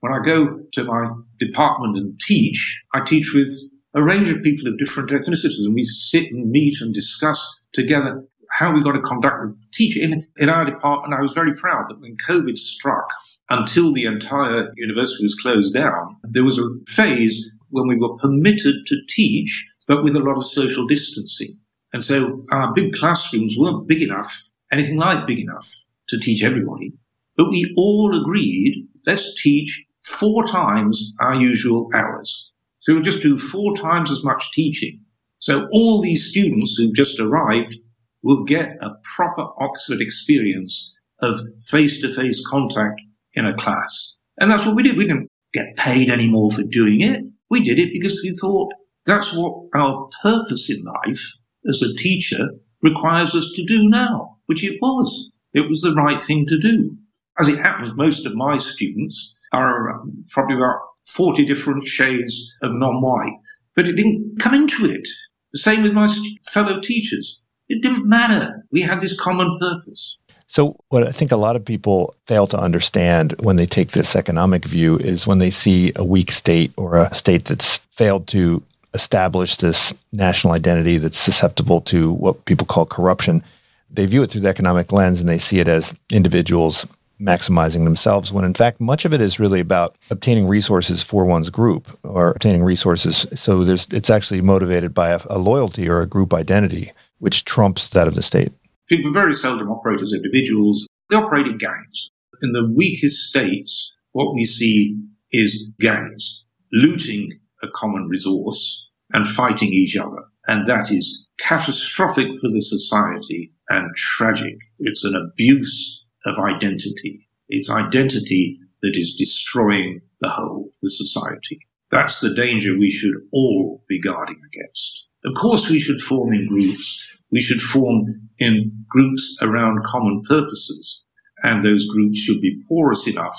[0.00, 3.50] When I go to my department and teach, I teach with
[3.94, 8.24] a range of people of different ethnicities and we sit and meet and discuss together
[8.50, 11.14] how we got to conduct the teaching in, in our department.
[11.14, 13.08] I was very proud that when COVID struck,
[13.50, 18.86] until the entire university was closed down, there was a phase when we were permitted
[18.86, 21.58] to teach but with a lot of social distancing.
[21.92, 25.66] And so our big classrooms weren't big enough, anything like big enough
[26.10, 26.92] to teach everybody.
[27.36, 32.50] But we all agreed, let's teach four times our usual hours.
[32.88, 34.98] So we'll just do four times as much teaching.
[35.40, 37.76] So all these students who've just arrived
[38.22, 42.98] will get a proper Oxford experience of face to face contact
[43.34, 44.14] in a class.
[44.40, 44.96] And that's what we did.
[44.96, 47.22] We didn't get paid anymore for doing it.
[47.50, 48.72] We did it because we thought
[49.04, 51.36] that's what our purpose in life
[51.68, 52.48] as a teacher
[52.80, 55.28] requires us to do now, which it was.
[55.52, 56.96] It was the right thing to do.
[57.38, 60.78] As it happens, most of my students are um, probably about
[61.08, 63.38] 40 different shades of non-white,
[63.74, 65.06] but it didn't come into it.
[65.52, 66.08] The same with my
[66.50, 67.40] fellow teachers.
[67.68, 68.64] It didn't matter.
[68.70, 70.16] We had this common purpose.
[70.46, 74.16] So, what I think a lot of people fail to understand when they take this
[74.16, 78.62] economic view is when they see a weak state or a state that's failed to
[78.94, 83.42] establish this national identity that's susceptible to what people call corruption,
[83.90, 86.86] they view it through the economic lens and they see it as individuals
[87.20, 91.50] maximizing themselves when in fact much of it is really about obtaining resources for one's
[91.50, 96.06] group or obtaining resources so there's it's actually motivated by a, a loyalty or a
[96.06, 98.52] group identity which trumps that of the state
[98.88, 100.88] People very seldom operate as individuals.
[101.10, 102.10] They operate in gangs.
[102.40, 104.98] In the weakest states, what we see
[105.30, 110.22] is gangs looting a common resource and fighting each other.
[110.46, 114.56] And that is catastrophic for the society and tragic.
[114.78, 117.28] It's an abuse of identity.
[117.48, 121.58] It's identity that is destroying the whole, the society.
[121.90, 125.04] That's the danger we should all be guarding against.
[125.24, 127.18] Of course, we should form in groups.
[127.32, 131.00] We should form in groups around common purposes.
[131.42, 133.36] And those groups should be porous enough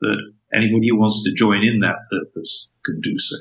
[0.00, 3.36] that anybody who wants to join in that purpose can do so.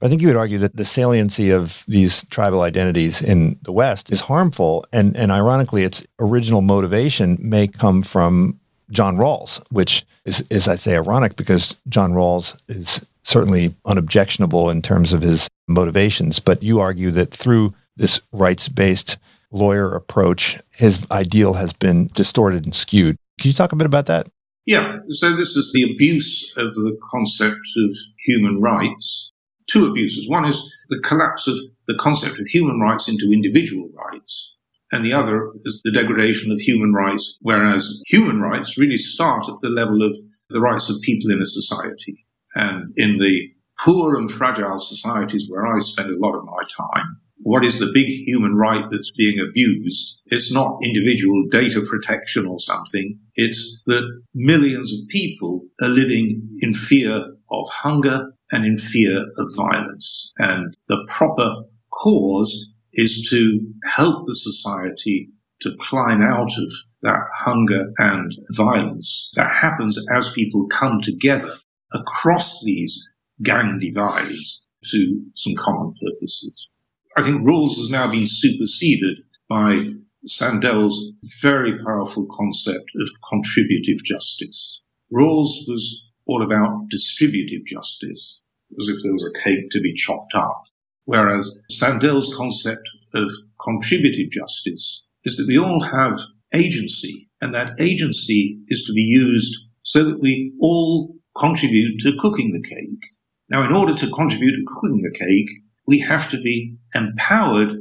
[0.00, 4.12] I think you would argue that the saliency of these tribal identities in the West
[4.12, 4.86] is harmful.
[4.92, 10.76] And, and ironically, its original motivation may come from John Rawls, which is, is, I
[10.76, 16.38] say, ironic because John Rawls is certainly unobjectionable in terms of his motivations.
[16.38, 19.18] But you argue that through this rights based
[19.50, 23.16] lawyer approach, his ideal has been distorted and skewed.
[23.40, 24.28] Can you talk a bit about that?
[24.64, 24.98] Yeah.
[25.10, 27.96] So this is the abuse of the concept of
[28.26, 29.30] human rights.
[29.68, 30.28] Two abuses.
[30.28, 34.52] One is the collapse of the concept of human rights into individual rights.
[34.90, 39.60] And the other is the degradation of human rights, whereas human rights really start at
[39.60, 40.16] the level of
[40.48, 42.24] the rights of people in a society.
[42.54, 47.18] And in the poor and fragile societies where I spend a lot of my time,
[47.42, 50.16] what is the big human right that's being abused?
[50.26, 53.18] It's not individual data protection or something.
[53.36, 54.02] It's that
[54.34, 60.32] millions of people are living in fear of hunger and in fear of violence.
[60.38, 65.30] And the proper cause is to help the society
[65.60, 66.72] to climb out of
[67.02, 71.52] that hunger and violence that happens as people come together
[71.92, 73.08] across these
[73.42, 76.68] gang divides to some common purposes.
[77.16, 79.18] I think Rawls has now been superseded
[79.48, 79.88] by
[80.24, 84.80] Sandel's very powerful concept of contributive justice.
[85.12, 88.40] Rawls was all about distributive justice,
[88.78, 90.62] as if there was a cake to be chopped up.
[91.06, 93.32] Whereas Sandel's concept of
[93.64, 96.18] contributive justice is that we all have
[96.54, 102.52] agency, and that agency is to be used so that we all contribute to cooking
[102.52, 103.02] the cake.
[103.48, 105.48] Now, in order to contribute to cooking the cake,
[105.86, 107.72] we have to be empowered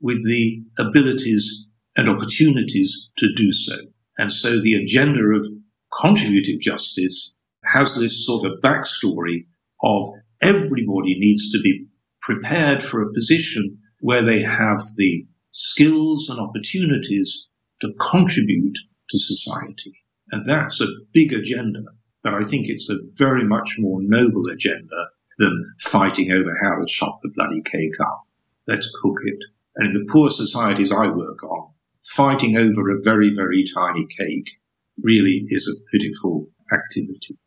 [0.00, 3.76] with the abilities and opportunities to do so.
[4.18, 5.46] And so the agenda of
[6.00, 7.34] contributive justice
[7.72, 9.46] has this sort of backstory
[9.82, 10.06] of
[10.40, 11.86] everybody needs to be
[12.20, 17.46] prepared for a position where they have the skills and opportunities
[17.80, 18.78] to contribute
[19.10, 19.92] to society.
[20.30, 21.82] And that's a big agenda,
[22.22, 25.08] but I think it's a very much more noble agenda
[25.38, 28.22] than fighting over how to chop the bloody cake up.
[28.66, 29.38] Let's cook it.
[29.76, 31.70] And in the poor societies I work on,
[32.04, 34.50] fighting over a very, very tiny cake
[35.02, 37.38] really is a pitiful activity.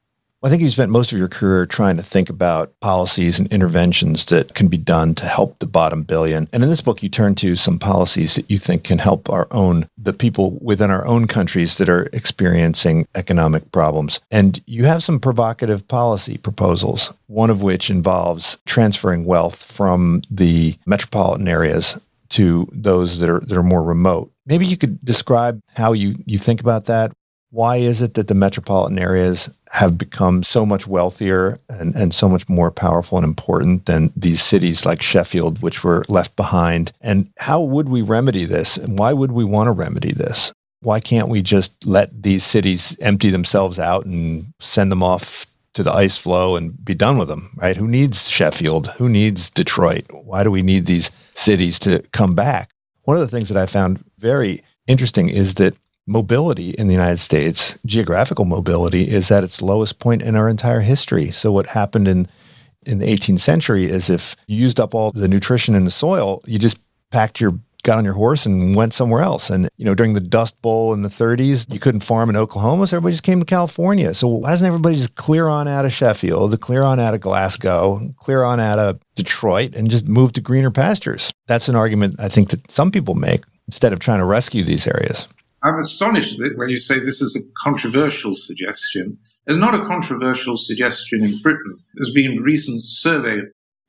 [0.45, 4.25] I think you spent most of your career trying to think about policies and interventions
[4.25, 6.47] that can be done to help the bottom billion.
[6.53, 9.47] And in this book, you turn to some policies that you think can help our
[9.49, 14.19] own, the people within our own countries that are experiencing economic problems.
[14.29, 20.75] And you have some provocative policy proposals, one of which involves transferring wealth from the
[20.85, 24.31] metropolitan areas to those that are that are more remote.
[24.45, 27.13] Maybe you could describe how you, you think about that,
[27.56, 32.28] Why is it that the metropolitan areas have become so much wealthier and, and so
[32.28, 36.91] much more powerful and important than these cities like Sheffield, which were left behind?
[36.99, 38.76] And how would we remedy this?
[38.76, 40.51] And why would we want to remedy this?
[40.82, 45.45] Why can't we just let these cities empty themselves out and send them off
[45.76, 47.78] to the ice floe and be done with them, right?
[47.78, 48.88] Who needs Sheffield?
[48.97, 50.03] Who needs Detroit?
[50.12, 52.72] Why do we need these cities to come back?
[53.03, 55.74] One of the things that I found very interesting is that
[56.08, 60.82] mobility in the United States, geographical mobility, is at its lowest point in our entire
[60.82, 61.32] history.
[61.32, 62.28] So what happened in
[62.86, 66.43] in the 18th century is if you used up all the nutrition in the soil,
[66.45, 66.78] you just
[67.10, 69.49] packed your got on your horse and went somewhere else.
[69.49, 72.88] And you know, during the Dust Bowl in the 30s, you couldn't farm in Oklahoma,
[72.88, 74.14] so everybody just came to California.
[74.14, 77.99] So why doesn't everybody just clear on out of Sheffield, clear on out of Glasgow,
[78.18, 81.32] clear on out of Detroit, and just move to greener pastures?
[81.47, 84.88] That's an argument I think that some people make instead of trying to rescue these
[84.88, 85.28] areas.
[85.66, 89.18] I'm astonished that when you say this is a controversial suggestion.
[89.47, 91.76] It's not a controversial suggestion in Britain.
[91.95, 93.39] There's been recent survey.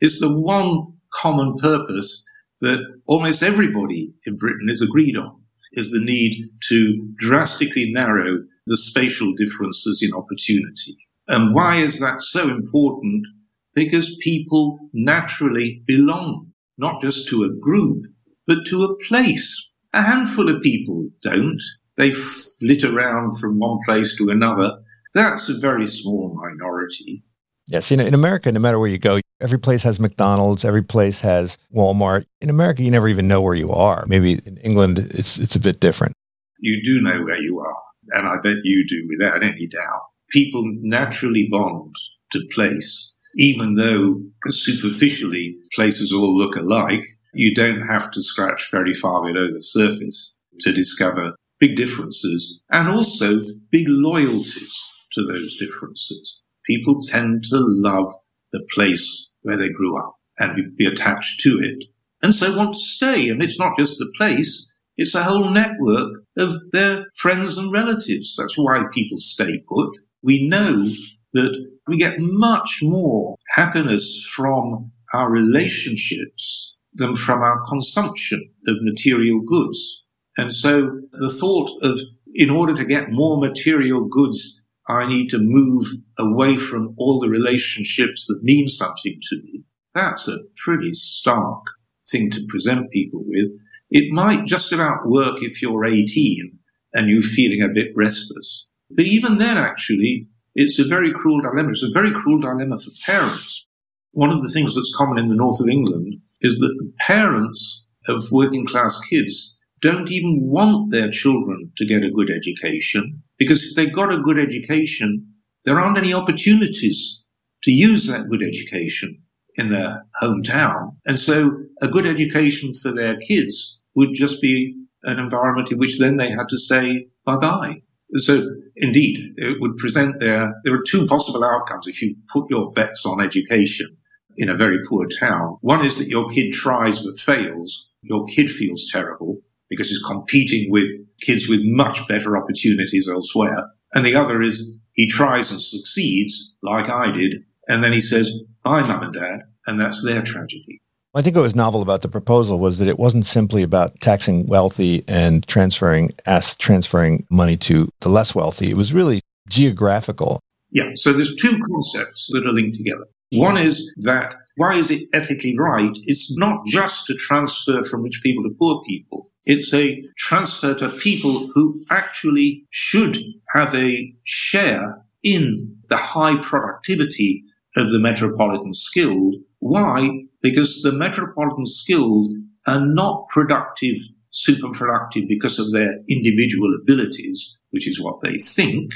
[0.00, 2.24] It's the one common purpose
[2.62, 5.38] that almost everybody in Britain is agreed on
[5.72, 10.96] is the need to drastically narrow the spatial differences in opportunity.
[11.28, 13.26] And why is that so important?
[13.74, 18.06] Because people naturally belong not just to a group,
[18.46, 19.65] but to a place.
[19.96, 21.62] A handful of people don't.
[21.96, 24.78] They flit around from one place to another.
[25.14, 27.24] That's a very small minority.
[27.66, 31.22] Yes, in, in America, no matter where you go, every place has McDonald's, every place
[31.22, 32.26] has Walmart.
[32.42, 34.04] In America, you never even know where you are.
[34.06, 36.12] Maybe in England, it's it's a bit different.
[36.58, 40.02] You do know where you are, and I bet you do without any doubt.
[40.28, 41.94] People naturally bond
[42.32, 44.20] to place, even though
[44.50, 50.36] superficially places all look alike you don't have to scratch very far below the surface
[50.60, 53.36] to discover big differences and also
[53.70, 54.78] big loyalties
[55.12, 56.40] to those differences.
[56.66, 58.12] People tend to love
[58.52, 61.84] the place where they grew up and be attached to it
[62.22, 63.28] and so want to stay.
[63.28, 68.34] And it's not just the place, it's a whole network of their friends and relatives.
[68.36, 69.90] That's why people stay put.
[70.22, 70.88] We know
[71.34, 79.40] that we get much more happiness from our relationships them from our consumption of material
[79.40, 80.02] goods.
[80.36, 81.98] And so the thought of,
[82.34, 85.86] in order to get more material goods, I need to move
[86.18, 89.64] away from all the relationships that mean something to me.
[89.94, 91.62] That's a pretty stark
[92.10, 93.50] thing to present people with.
[93.90, 96.58] It might just about work if you're 18
[96.92, 98.66] and you're feeling a bit restless.
[98.90, 101.70] But even then, actually, it's a very cruel dilemma.
[101.70, 103.66] It's a very cruel dilemma for parents.
[104.12, 107.84] One of the things that's common in the north of England is that the parents
[108.08, 113.64] of working class kids don't even want their children to get a good education because
[113.64, 115.26] if they've got a good education,
[115.64, 117.20] there aren't any opportunities
[117.64, 119.20] to use that good education
[119.56, 120.94] in their hometown.
[121.06, 121.50] And so
[121.82, 126.30] a good education for their kids would just be an environment in which then they
[126.30, 127.82] had to say bye bye.
[128.18, 132.72] So indeed, it would present there, there are two possible outcomes if you put your
[132.72, 133.96] bets on education
[134.36, 135.58] in a very poor town.
[135.60, 137.88] One is that your kid tries but fails.
[138.02, 143.70] Your kid feels terrible because he's competing with kids with much better opportunities elsewhere.
[143.94, 148.32] And the other is he tries and succeeds, like I did, and then he says,
[148.62, 150.80] bye, mum and dad, and that's their tragedy.
[151.14, 154.46] I think what was novel about the proposal was that it wasn't simply about taxing
[154.46, 158.70] wealthy and transferring as transferring money to the less wealthy.
[158.70, 160.40] It was really geographical.
[160.70, 160.90] Yeah.
[160.94, 163.06] So there's two concepts that are linked together.
[163.32, 165.96] One is that why is it ethically right?
[166.04, 169.30] It's not just a transfer from rich people to poor people.
[169.44, 173.18] It's a transfer to people who actually should
[173.54, 177.44] have a share in the high productivity
[177.76, 179.36] of the metropolitan skilled.
[179.58, 180.08] Why?
[180.42, 182.32] Because the metropolitan skilled
[182.66, 183.96] are not productive,
[184.30, 188.90] super productive because of their individual abilities, which is what they think.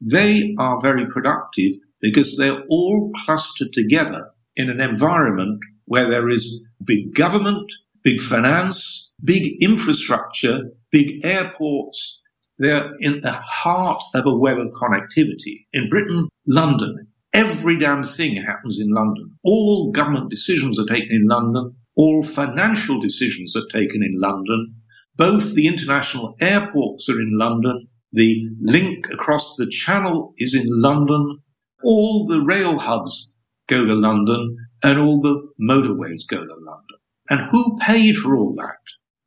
[0.00, 1.72] They are very productive
[2.04, 9.10] because they're all clustered together in an environment where there is big government, big finance,
[9.24, 12.20] big infrastructure, big airports.
[12.58, 15.64] They're in the heart of a web of connectivity.
[15.72, 19.30] In Britain, London, every damn thing happens in London.
[19.42, 21.74] All government decisions are taken in London.
[21.96, 24.74] All financial decisions are taken in London.
[25.16, 27.88] Both the international airports are in London.
[28.12, 31.40] The link across the channel is in London
[31.84, 33.32] all the rail hubs
[33.68, 36.98] go to London and all the motorways go to London.
[37.30, 38.78] And who paid for all that?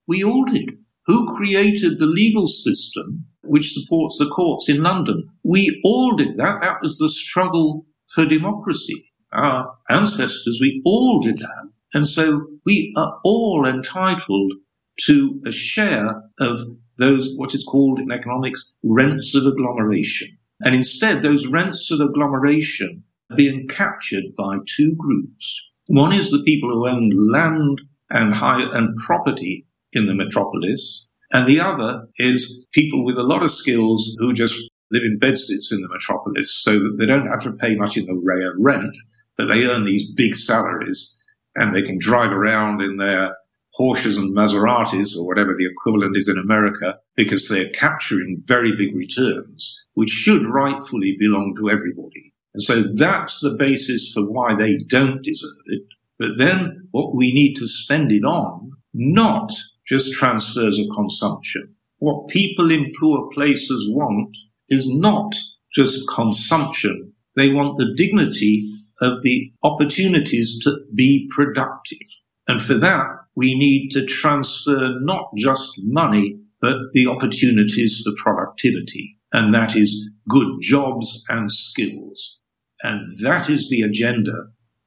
[0.07, 0.77] We all did.
[1.07, 5.29] Who created the legal system which supports the courts in London.
[5.43, 6.59] We all did that.
[6.61, 9.11] That was the struggle for democracy.
[9.31, 11.69] Our ancestors, we all did that.
[11.93, 14.53] And so we are all entitled
[15.01, 16.59] to a share of
[16.97, 20.36] those, what is called in economics, rents of agglomeration.
[20.63, 25.61] And instead, those rents of agglomeration are being captured by two groups.
[25.87, 31.47] One is the people who own land and high and property in the metropolis, and
[31.47, 34.55] the other is people with a lot of skills who just
[34.91, 38.05] live in bedsits in the metropolis so that they don't have to pay much in
[38.05, 38.95] the way of rent,
[39.37, 41.13] but they earn these big salaries
[41.55, 43.35] and they can drive around in their
[43.77, 48.95] Porsches and Maseratis or whatever the equivalent is in America because they're capturing very big
[48.95, 52.33] returns, which should rightfully belong to everybody.
[52.53, 55.83] And so that's the basis for why they don't deserve it.
[56.17, 59.51] But then what we need to spend it on, not
[59.87, 61.75] just transfers of consumption.
[61.99, 64.35] What people in poor places want
[64.69, 65.35] is not
[65.73, 67.13] just consumption.
[67.35, 68.69] They want the dignity
[69.01, 71.99] of the opportunities to be productive.
[72.47, 73.05] And for that,
[73.37, 79.15] we need to transfer not just money, but the opportunities for productivity.
[79.31, 79.95] And that is
[80.27, 82.39] good jobs and skills.
[82.81, 84.33] And that is the agenda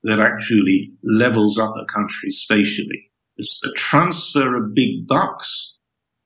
[0.03, 3.13] that actually levels up a country spatially.
[3.37, 5.73] It's the transfer of big bucks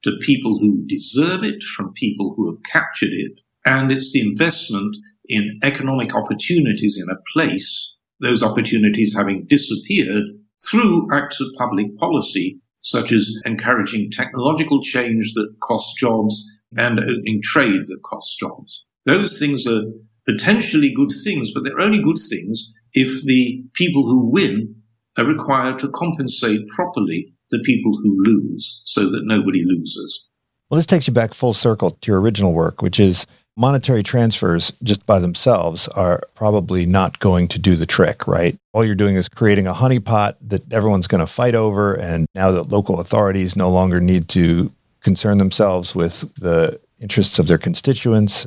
[0.04, 3.32] to people who deserve it from people who have captured it.
[3.66, 4.96] And it's the investment
[5.28, 10.24] in economic opportunities in a place, those opportunities having disappeared
[10.68, 16.44] through acts of public policy, such as encouraging technological change that costs jobs
[16.76, 18.84] and uh, opening trade that costs jobs.
[19.06, 19.82] Those things are
[20.26, 24.74] potentially good things, but they're only good things if the people who win
[25.18, 30.24] are required to compensate properly the people who lose so that nobody loses.
[30.70, 33.26] Well, this takes you back full circle to your original work, which is
[33.56, 38.56] monetary transfers just by themselves are probably not going to do the trick, right?
[38.72, 41.94] All you're doing is creating a honeypot that everyone's going to fight over.
[41.94, 47.46] And now that local authorities no longer need to concern themselves with the interests of
[47.46, 48.46] their constituents,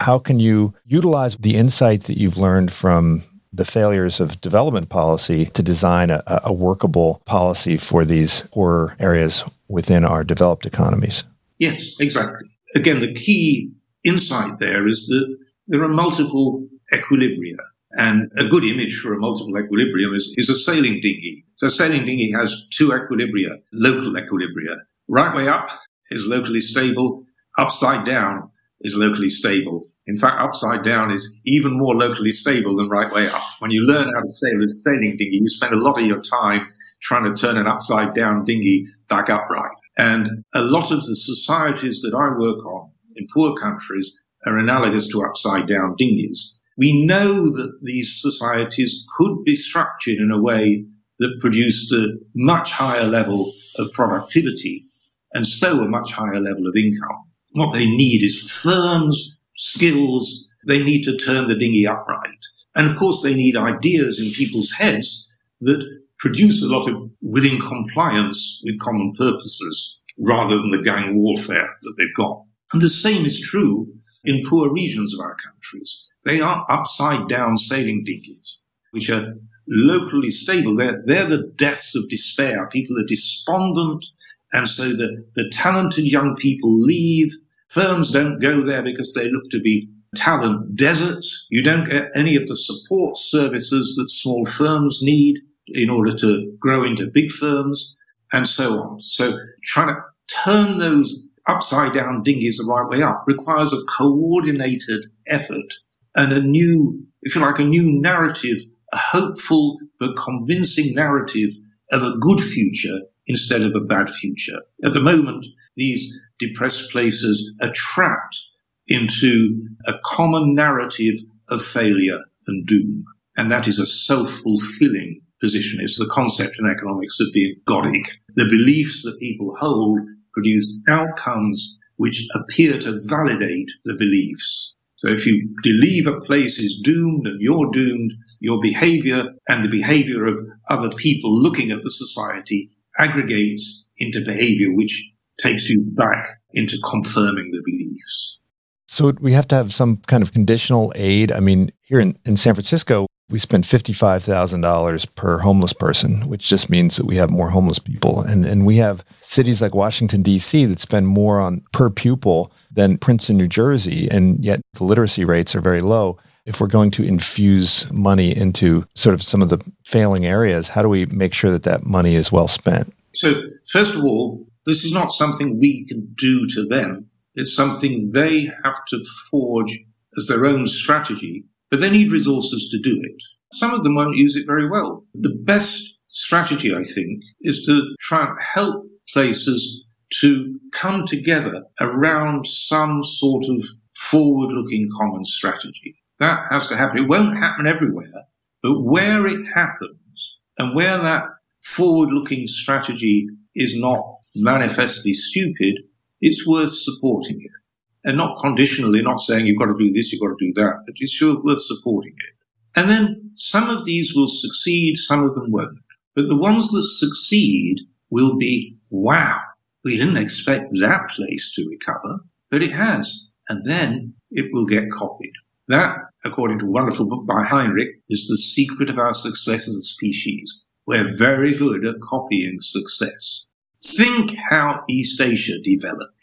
[0.00, 3.22] how can you utilize the insight that you've learned from
[3.52, 9.44] the failures of development policy to design a, a workable policy for these poorer areas
[9.68, 11.24] within our developed economies?
[11.58, 12.48] Yes, exactly.
[12.74, 13.70] Again, the key
[14.04, 15.36] insight there is that
[15.68, 17.56] there are multiple equilibria.
[17.92, 21.44] And a good image for a multiple equilibrium is, is a sailing dinghy.
[21.56, 24.76] So a sailing dinghy has two equilibria, local equilibria.
[25.08, 25.70] Right way up
[26.10, 27.24] is locally stable.
[27.58, 28.50] Upside down
[28.82, 29.82] is locally stable.
[30.06, 33.42] In fact, upside down is even more locally stable than right way up.
[33.58, 36.20] When you learn how to sail a sailing dinghy, you spend a lot of your
[36.20, 36.68] time
[37.02, 39.76] trying to turn an upside down dinghy back upright.
[39.98, 42.90] And a lot of the societies that I work on
[43.20, 46.54] in poor countries are analogous to upside down dinghies.
[46.76, 50.86] We know that these societies could be structured in a way
[51.18, 54.86] that produced a much higher level of productivity
[55.34, 57.24] and so a much higher level of income.
[57.52, 60.46] What they need is firms, skills.
[60.66, 62.30] They need to turn the dinghy upright.
[62.74, 65.26] And of course, they need ideas in people's heads
[65.60, 65.84] that
[66.18, 71.94] produce a lot of willing compliance with common purposes rather than the gang warfare that
[71.98, 72.42] they've got.
[72.72, 73.88] And the same is true
[74.24, 76.06] in poor regions of our countries.
[76.24, 78.58] They are upside down sailing dinghies,
[78.90, 79.34] which are
[79.68, 80.76] locally stable.
[80.76, 82.68] They're, they're the deaths of despair.
[82.68, 84.04] People are despondent.
[84.52, 87.32] And so the, the talented young people leave.
[87.68, 91.46] Firms don't go there because they look to be talent deserts.
[91.50, 96.52] You don't get any of the support services that small firms need in order to
[96.58, 97.94] grow into big firms
[98.32, 99.00] and so on.
[99.00, 100.00] So trying to
[100.44, 105.74] turn those upside down dinghies the right way up requires a coordinated effort
[106.14, 108.58] and a new, if you like, a new narrative,
[108.92, 111.50] a hopeful but convincing narrative
[111.92, 114.60] of a good future instead of a bad future.
[114.84, 115.46] At the moment,
[115.76, 118.42] these depressed places are trapped
[118.88, 121.14] into a common narrative
[121.48, 123.04] of failure and doom.
[123.36, 125.80] And that is a self-fulfilling position.
[125.80, 128.06] It's the concept in economics of being ergodic.
[128.34, 130.00] The beliefs that people hold
[130.32, 134.72] produce outcomes which appear to validate the beliefs.
[134.96, 139.70] So if you believe a place is doomed and you're doomed, your behavior and the
[139.70, 145.10] behavior of other people looking at the society aggregates into behavior which
[145.40, 148.38] takes you back into confirming the beliefs.
[148.86, 151.32] So we have to have some kind of conditional aid.
[151.32, 156.68] I mean, here in, in San Francisco, we spend $55,000 per homeless person, which just
[156.68, 158.20] means that we have more homeless people.
[158.20, 162.98] And, and we have cities like Washington, D.C., that spend more on per pupil than
[162.98, 166.18] Princeton, New Jersey, and yet the literacy rates are very low.
[166.44, 170.82] If we're going to infuse money into sort of some of the failing areas, how
[170.82, 172.92] do we make sure that that money is well spent?
[173.14, 173.34] So,
[173.68, 177.06] first of all, this is not something we can do to them.
[177.34, 179.78] It's something they have to forge
[180.18, 183.16] as their own strategy but they need resources to do it.
[183.52, 185.04] Some of them won't use it very well.
[185.14, 189.84] The best strategy, I think, is to try and help places
[190.20, 193.64] to come together around some sort of
[193.96, 195.96] forward looking common strategy.
[196.18, 196.98] That has to happen.
[196.98, 198.26] It won't happen everywhere,
[198.62, 201.24] but where it happens and where that
[201.62, 204.04] forward looking strategy is not
[204.34, 205.74] manifestly stupid,
[206.20, 207.59] it's worth supporting it
[208.04, 210.82] and not conditionally, not saying you've got to do this, you've got to do that,
[210.86, 212.34] but it's sure worth supporting it.
[212.76, 215.78] And then some of these will succeed, some of them won't.
[216.14, 217.80] But the ones that succeed
[218.10, 219.40] will be, wow,
[219.84, 222.20] we didn't expect that place to recover,
[222.50, 223.26] but it has.
[223.48, 225.32] And then it will get copied.
[225.68, 229.76] That, according to a wonderful book by Henrich, is the secret of our success as
[229.76, 230.60] a species.
[230.86, 233.44] We're very good at copying success.
[233.82, 236.14] Think how East Asia developed.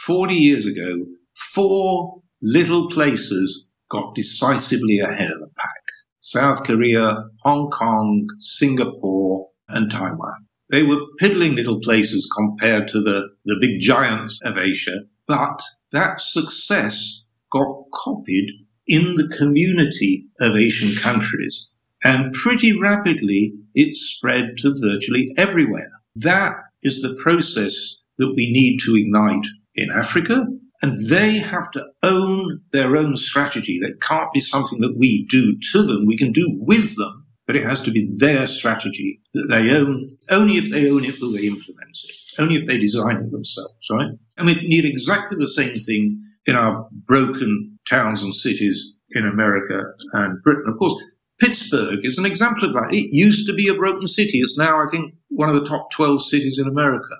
[0.00, 1.04] 40 years ago,
[1.52, 5.82] four little places got decisively ahead of the pack.
[6.20, 10.46] South Korea, Hong Kong, Singapore, and Taiwan.
[10.70, 15.60] They were piddling little places compared to the, the big giants of Asia, but
[15.92, 17.20] that success
[17.52, 18.48] got copied
[18.86, 21.68] in the community of Asian countries.
[22.02, 25.90] And pretty rapidly, it spread to virtually everywhere.
[26.16, 29.46] That is the process that we need to ignite
[29.80, 30.46] in Africa,
[30.82, 33.78] and they have to own their own strategy.
[33.80, 36.06] That can't be something that we do to them.
[36.06, 40.10] We can do with them, but it has to be their strategy that they own.
[40.28, 42.14] Only if they own it will they implement it.
[42.38, 44.10] Only if they design it themselves, right?
[44.36, 49.82] And we need exactly the same thing in our broken towns and cities in America
[50.12, 50.64] and Britain.
[50.68, 50.94] Of course,
[51.40, 52.92] Pittsburgh is an example of that.
[52.92, 54.40] It used to be a broken city.
[54.40, 57.16] It's now, I think, one of the top 12 cities in America.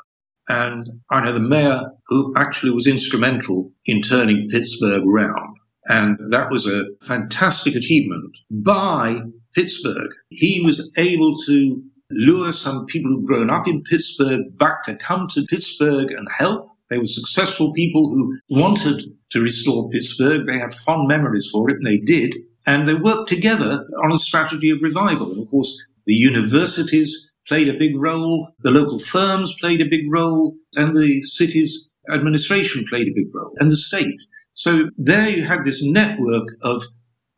[0.49, 5.57] And I know the mayor who actually was instrumental in turning Pittsburgh round.
[5.87, 9.21] And that was a fantastic achievement by
[9.55, 10.11] Pittsburgh.
[10.29, 15.29] He was able to lure some people who'd grown up in Pittsburgh back to come
[15.29, 16.69] to Pittsburgh and help.
[16.91, 20.47] They were successful people who wanted to restore Pittsburgh.
[20.47, 22.37] They had fond memories for it, and they did.
[22.67, 25.31] And they worked together on a strategy of revival.
[25.31, 30.11] And of course, the universities played a big role, the local firms played a big
[30.11, 34.17] role, and the city's administration played a big role, and the state.
[34.55, 36.83] So there you have this network of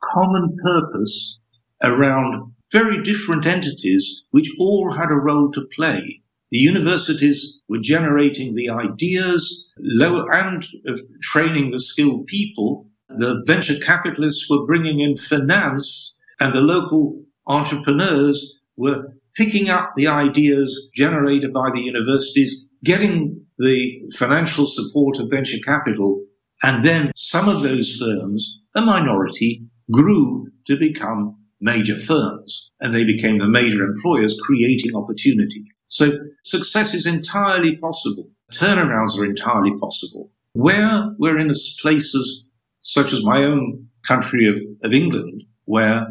[0.02, 1.38] common purpose
[1.82, 2.36] around
[2.70, 6.22] very different entities which all had a role to play.
[6.50, 12.86] The universities were generating the ideas and uh, training the skilled people.
[13.08, 20.08] The venture capitalists were bringing in finance and the local entrepreneurs were picking up the
[20.08, 26.24] ideas generated by the universities, getting the financial support of venture capital,
[26.62, 33.04] and then some of those firms, a minority, grew to become major firms, and they
[33.04, 35.64] became the major employers, creating opportunity.
[35.88, 36.12] So
[36.44, 38.28] success is entirely possible.
[38.52, 40.30] Turnarounds are entirely possible.
[40.54, 42.44] Where we're in places
[42.82, 46.06] such as my own country of, of England, where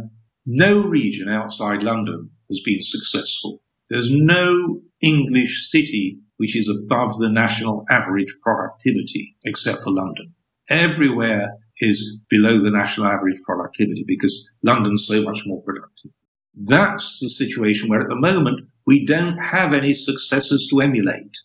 [0.46, 3.62] no region outside London has been successful.
[3.90, 10.34] There's no English city which is above the national average productivity except for London.
[10.70, 16.10] Everywhere is below the national average productivity because London's so much more productive.
[16.56, 21.38] That's the situation where at the moment we don't have any successors to emulate.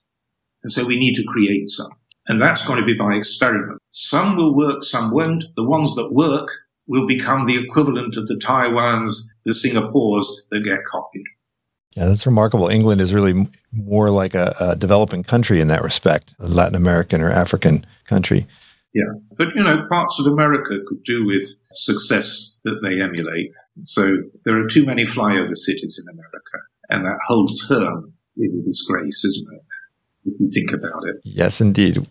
[0.63, 1.91] And so we need to create some.
[2.29, 3.83] And that's going to be by experiment.
[3.91, 5.45] Some will work, some won't.
[5.57, 6.49] The ones that work
[6.87, 9.13] will become the equivalent of the Taiwans,
[9.45, 11.27] the Singapores that get copied.
[11.97, 12.69] Yeah, that's remarkable.
[12.69, 17.23] England is really more like a, a, developing country in that respect, a Latin American
[17.23, 18.47] or African country.
[18.93, 19.05] Yeah,
[19.39, 23.51] but you know, parts of America could do with success that they emulate.
[23.85, 26.59] So there are too many flyover cities in America,
[26.91, 29.63] and that whole term is a disgrace, isn't it?
[30.27, 31.17] If you think about it.
[31.25, 32.07] Yes, indeed.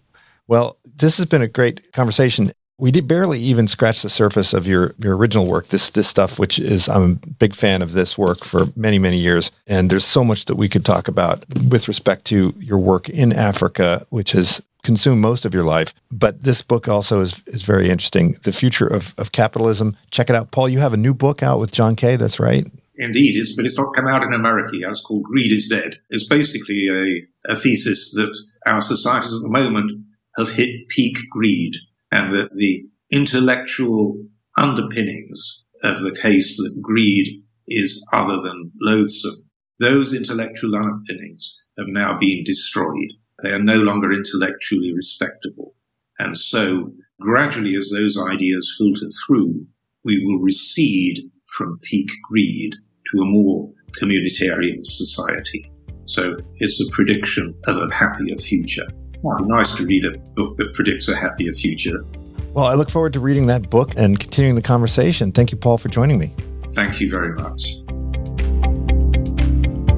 [0.48, 2.52] Well, this has been a great conversation.
[2.78, 6.38] We did barely even scratch the surface of your, your original work, this this stuff,
[6.38, 9.50] which is I'm a big fan of this work for many, many years.
[9.66, 13.32] And there's so much that we could talk about with respect to your work in
[13.32, 15.94] Africa, which has consume most of your life.
[16.12, 18.38] But this book also is, is very interesting.
[18.44, 19.98] The future of, of capitalism.
[20.12, 20.52] Check it out.
[20.52, 22.18] Paul, you have a new book out with John Kay.
[22.18, 22.68] That's right.
[22.98, 24.92] Indeed, it's, but it's not come out in America yet.
[24.92, 25.96] It's called Greed is Dead.
[26.10, 29.92] It's basically a, a thesis that our societies at the moment
[30.38, 31.76] have hit peak greed
[32.16, 34.18] and that the intellectual
[34.58, 39.44] underpinnings of the case that greed is other than loathsome,
[39.82, 43.12] those intellectual underpinnings have now been destroyed.
[43.44, 45.76] They are no longer intellectually respectable.
[46.18, 49.66] And so gradually as those ideas filter through,
[50.06, 51.20] we will recede
[51.58, 52.72] from peak greed
[53.12, 53.70] to a more
[54.02, 55.70] communitarian society.
[56.06, 58.88] So it's a prediction of a happier future.
[59.26, 62.06] Well, nice to read a book that predicts a happier future.
[62.54, 65.32] Well, I look forward to reading that book and continuing the conversation.
[65.32, 66.32] Thank you, Paul, for joining me.
[66.74, 67.78] Thank you very much.